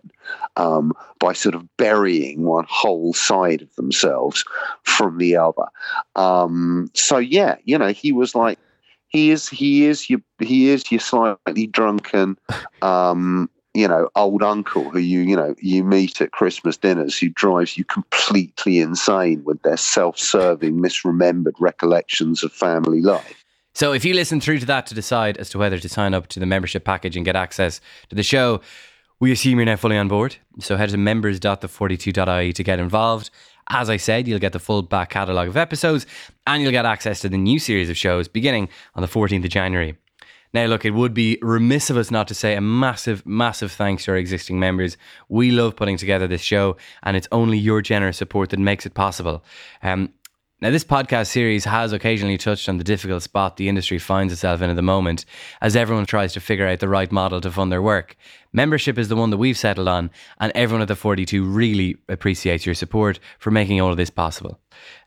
um, 0.57 0.93
by 1.19 1.33
sort 1.33 1.55
of 1.55 1.77
burying 1.77 2.45
one 2.45 2.67
whole 2.69 3.13
side 3.13 3.63
of 3.63 3.75
themselves 3.77 4.45
from 4.83 5.19
the 5.19 5.37
other. 5.37 5.67
Um, 6.17 6.91
so, 6.95 7.19
yeah, 7.19 7.57
you 7.65 7.79
know, 7.79 7.89
he 7.89 8.13
was 8.13 8.35
like, 8.35 8.59
he 9.09 9.31
is 9.31 9.49
he 9.49 9.87
is 9.87 10.09
your 10.09 10.21
he 10.39 10.69
is 10.69 10.91
your 10.91 11.01
slightly 11.01 11.67
drunken 11.67 12.39
um 12.83 13.51
you 13.75 13.87
know 13.87 14.09
old 14.17 14.43
uncle 14.43 14.91
who 14.91 14.99
you 14.99 15.21
you 15.21 15.37
know 15.37 15.55
you 15.59 15.85
meet 15.85 16.21
at 16.21 16.33
christmas 16.33 16.77
dinners 16.77 17.19
who 17.19 17.29
drives 17.29 17.77
you 17.77 17.85
completely 17.85 18.81
insane 18.81 19.43
with 19.45 19.61
their 19.63 19.77
self-serving 19.77 20.75
misremembered 20.75 21.55
recollections 21.59 22.43
of 22.43 22.53
family 22.53 23.01
life 23.01 23.45
So 23.75 23.93
if 23.93 24.05
you 24.05 24.13
listen 24.13 24.41
through 24.41 24.59
to 24.59 24.67
that 24.67 24.87
to 24.89 24.95
decide 24.95 25.37
as 25.39 25.51
to 25.51 25.59
whether 25.59 25.79
to 25.79 25.89
sign 25.89 26.13
up 26.13 26.27
to 26.29 26.41
the 26.41 26.47
membership 26.47 26.85
package 26.85 27.17
and 27.17 27.25
get 27.25 27.37
access 27.37 27.81
to 28.09 28.17
the 28.17 28.25
show, 28.25 28.61
we 29.21 29.31
assume 29.31 29.59
you're 29.59 29.67
now 29.67 29.77
fully 29.77 29.97
on 29.97 30.09
board. 30.09 30.37
So 30.59 30.77
head 30.77 30.89
to 30.91 30.97
members.the42.ie 30.97 32.53
to 32.55 32.63
get 32.65 32.81
involved. 32.81 33.31
As 33.71 33.91
I 33.91 33.97
said, 33.99 34.27
you'll 34.27 34.39
get 34.39 34.53
the 34.53 34.59
full 34.59 34.83
back 34.83 35.11
catalogue 35.11 35.49
of 35.49 35.57
episodes 35.57 36.07
and 36.47 36.63
you'll 36.63 36.73
get 36.73 36.87
access 36.87 37.21
to 37.21 37.29
the 37.29 37.37
new 37.37 37.59
series 37.59 37.91
of 37.91 37.97
shows 37.97 38.29
beginning 38.29 38.69
on 38.95 39.03
the 39.03 39.09
14th 39.09 39.45
of 39.45 39.51
January. 39.51 39.97
Now, 40.55 40.65
look, 40.65 40.87
it 40.87 40.93
would 40.93 41.13
be 41.13 41.39
remiss 41.43 41.91
of 41.91 41.99
us 41.99 42.11
not 42.11 42.27
to 42.29 42.35
say 42.35 42.55
a 42.55 42.61
massive, 42.61 43.27
massive 43.27 43.71
thanks 43.71 44.05
to 44.05 44.13
our 44.13 44.17
existing 44.17 44.59
members. 44.59 44.97
We 45.29 45.51
love 45.51 45.77
putting 45.77 45.99
together 45.99 46.27
this 46.27 46.41
show, 46.41 46.79
and 47.03 47.19
it's 47.19 47.29
only 47.33 47.59
your 47.59 47.83
generous 47.83 48.17
support 48.17 48.51
that 48.51 48.59
makes 48.59 48.87
it 48.87 48.95
possible. 48.95 49.45
Um, 49.83 50.15
now, 50.61 50.71
this 50.71 50.83
podcast 50.83 51.29
series 51.29 51.65
has 51.67 51.93
occasionally 51.93 52.37
touched 52.37 52.69
on 52.69 52.79
the 52.79 52.85
difficult 52.85 53.23
spot 53.23 53.57
the 53.57 53.69
industry 53.69 54.01
finds 54.01 54.33
itself 54.33 54.61
in 54.61 54.71
at 54.71 54.75
the 54.75 54.83
moment 54.83 55.25
as 55.61 55.77
everyone 55.77 56.05
tries 56.05 56.33
to 56.33 56.41
figure 56.41 56.67
out 56.67 56.81
the 56.81 56.89
right 56.89 57.13
model 57.13 57.41
to 57.41 57.51
fund 57.53 57.71
their 57.71 57.81
work. 57.81 58.17
Membership 58.53 58.99
is 58.99 59.09
the 59.09 59.15
one 59.15 59.31
that 59.31 59.37
we've 59.37 59.57
settled 59.57 59.87
on, 59.87 60.11
and 60.41 60.51
everyone 60.57 60.83
at 60.83 60.89
the 60.89 60.97
42 60.97 61.45
really 61.45 61.99
appreciates 62.09 62.67
your 62.67 62.75
support 62.75 63.21
for 63.39 63.53
making 63.53 63.81
all 63.81 63.93
of 63.93 63.97
this 63.97 64.11
possible. 64.11 64.59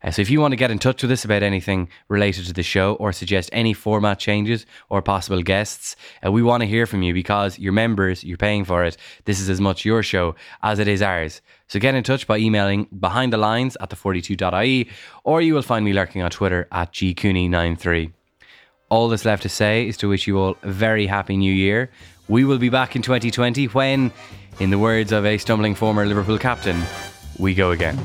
Uh, 0.02 0.10
so 0.10 0.22
if 0.22 0.30
you 0.30 0.40
want 0.40 0.52
to 0.52 0.56
get 0.56 0.70
in 0.70 0.78
touch 0.78 1.02
with 1.02 1.10
us 1.10 1.24
about 1.24 1.42
anything 1.42 1.88
related 2.08 2.44
to 2.46 2.52
the 2.52 2.62
show 2.62 2.94
or 2.94 3.12
suggest 3.12 3.50
any 3.52 3.72
format 3.72 4.18
changes 4.18 4.66
or 4.88 5.02
possible 5.02 5.42
guests, 5.42 5.96
uh, 6.24 6.30
we 6.30 6.42
want 6.42 6.60
to 6.62 6.66
hear 6.66 6.86
from 6.86 7.02
you 7.02 7.14
because 7.14 7.58
you're 7.58 7.72
members, 7.72 8.24
you're 8.24 8.36
paying 8.36 8.64
for 8.64 8.84
it. 8.84 8.96
This 9.24 9.40
is 9.40 9.48
as 9.48 9.60
much 9.60 9.84
your 9.84 10.02
show 10.02 10.34
as 10.62 10.78
it 10.78 10.88
is 10.88 11.02
ours. 11.02 11.40
So 11.68 11.78
get 11.78 11.94
in 11.94 12.04
touch 12.04 12.26
by 12.26 12.38
emailing 12.38 12.86
behind 12.98 13.32
the 13.32 13.38
lines 13.38 13.76
at 13.80 13.90
the42.ie 13.90 14.88
or 15.24 15.40
you 15.40 15.54
will 15.54 15.62
find 15.62 15.84
me 15.84 15.92
lurking 15.92 16.22
on 16.22 16.30
Twitter 16.30 16.68
at 16.72 16.92
gcooney93. 16.92 18.12
All 18.90 19.08
that's 19.08 19.24
left 19.24 19.42
to 19.44 19.48
say 19.48 19.88
is 19.88 19.96
to 19.98 20.08
wish 20.08 20.26
you 20.26 20.38
all 20.38 20.56
a 20.62 20.70
very 20.70 21.06
happy 21.06 21.36
new 21.36 21.52
year. 21.52 21.90
We 22.28 22.44
will 22.44 22.58
be 22.58 22.68
back 22.68 22.94
in 22.94 23.02
2020 23.02 23.66
when, 23.66 24.12
in 24.60 24.70
the 24.70 24.78
words 24.78 25.12
of 25.12 25.24
a 25.24 25.38
stumbling 25.38 25.74
former 25.74 26.04
Liverpool 26.04 26.38
captain, 26.38 26.82
we 27.38 27.54
go 27.54 27.70
again. 27.70 27.98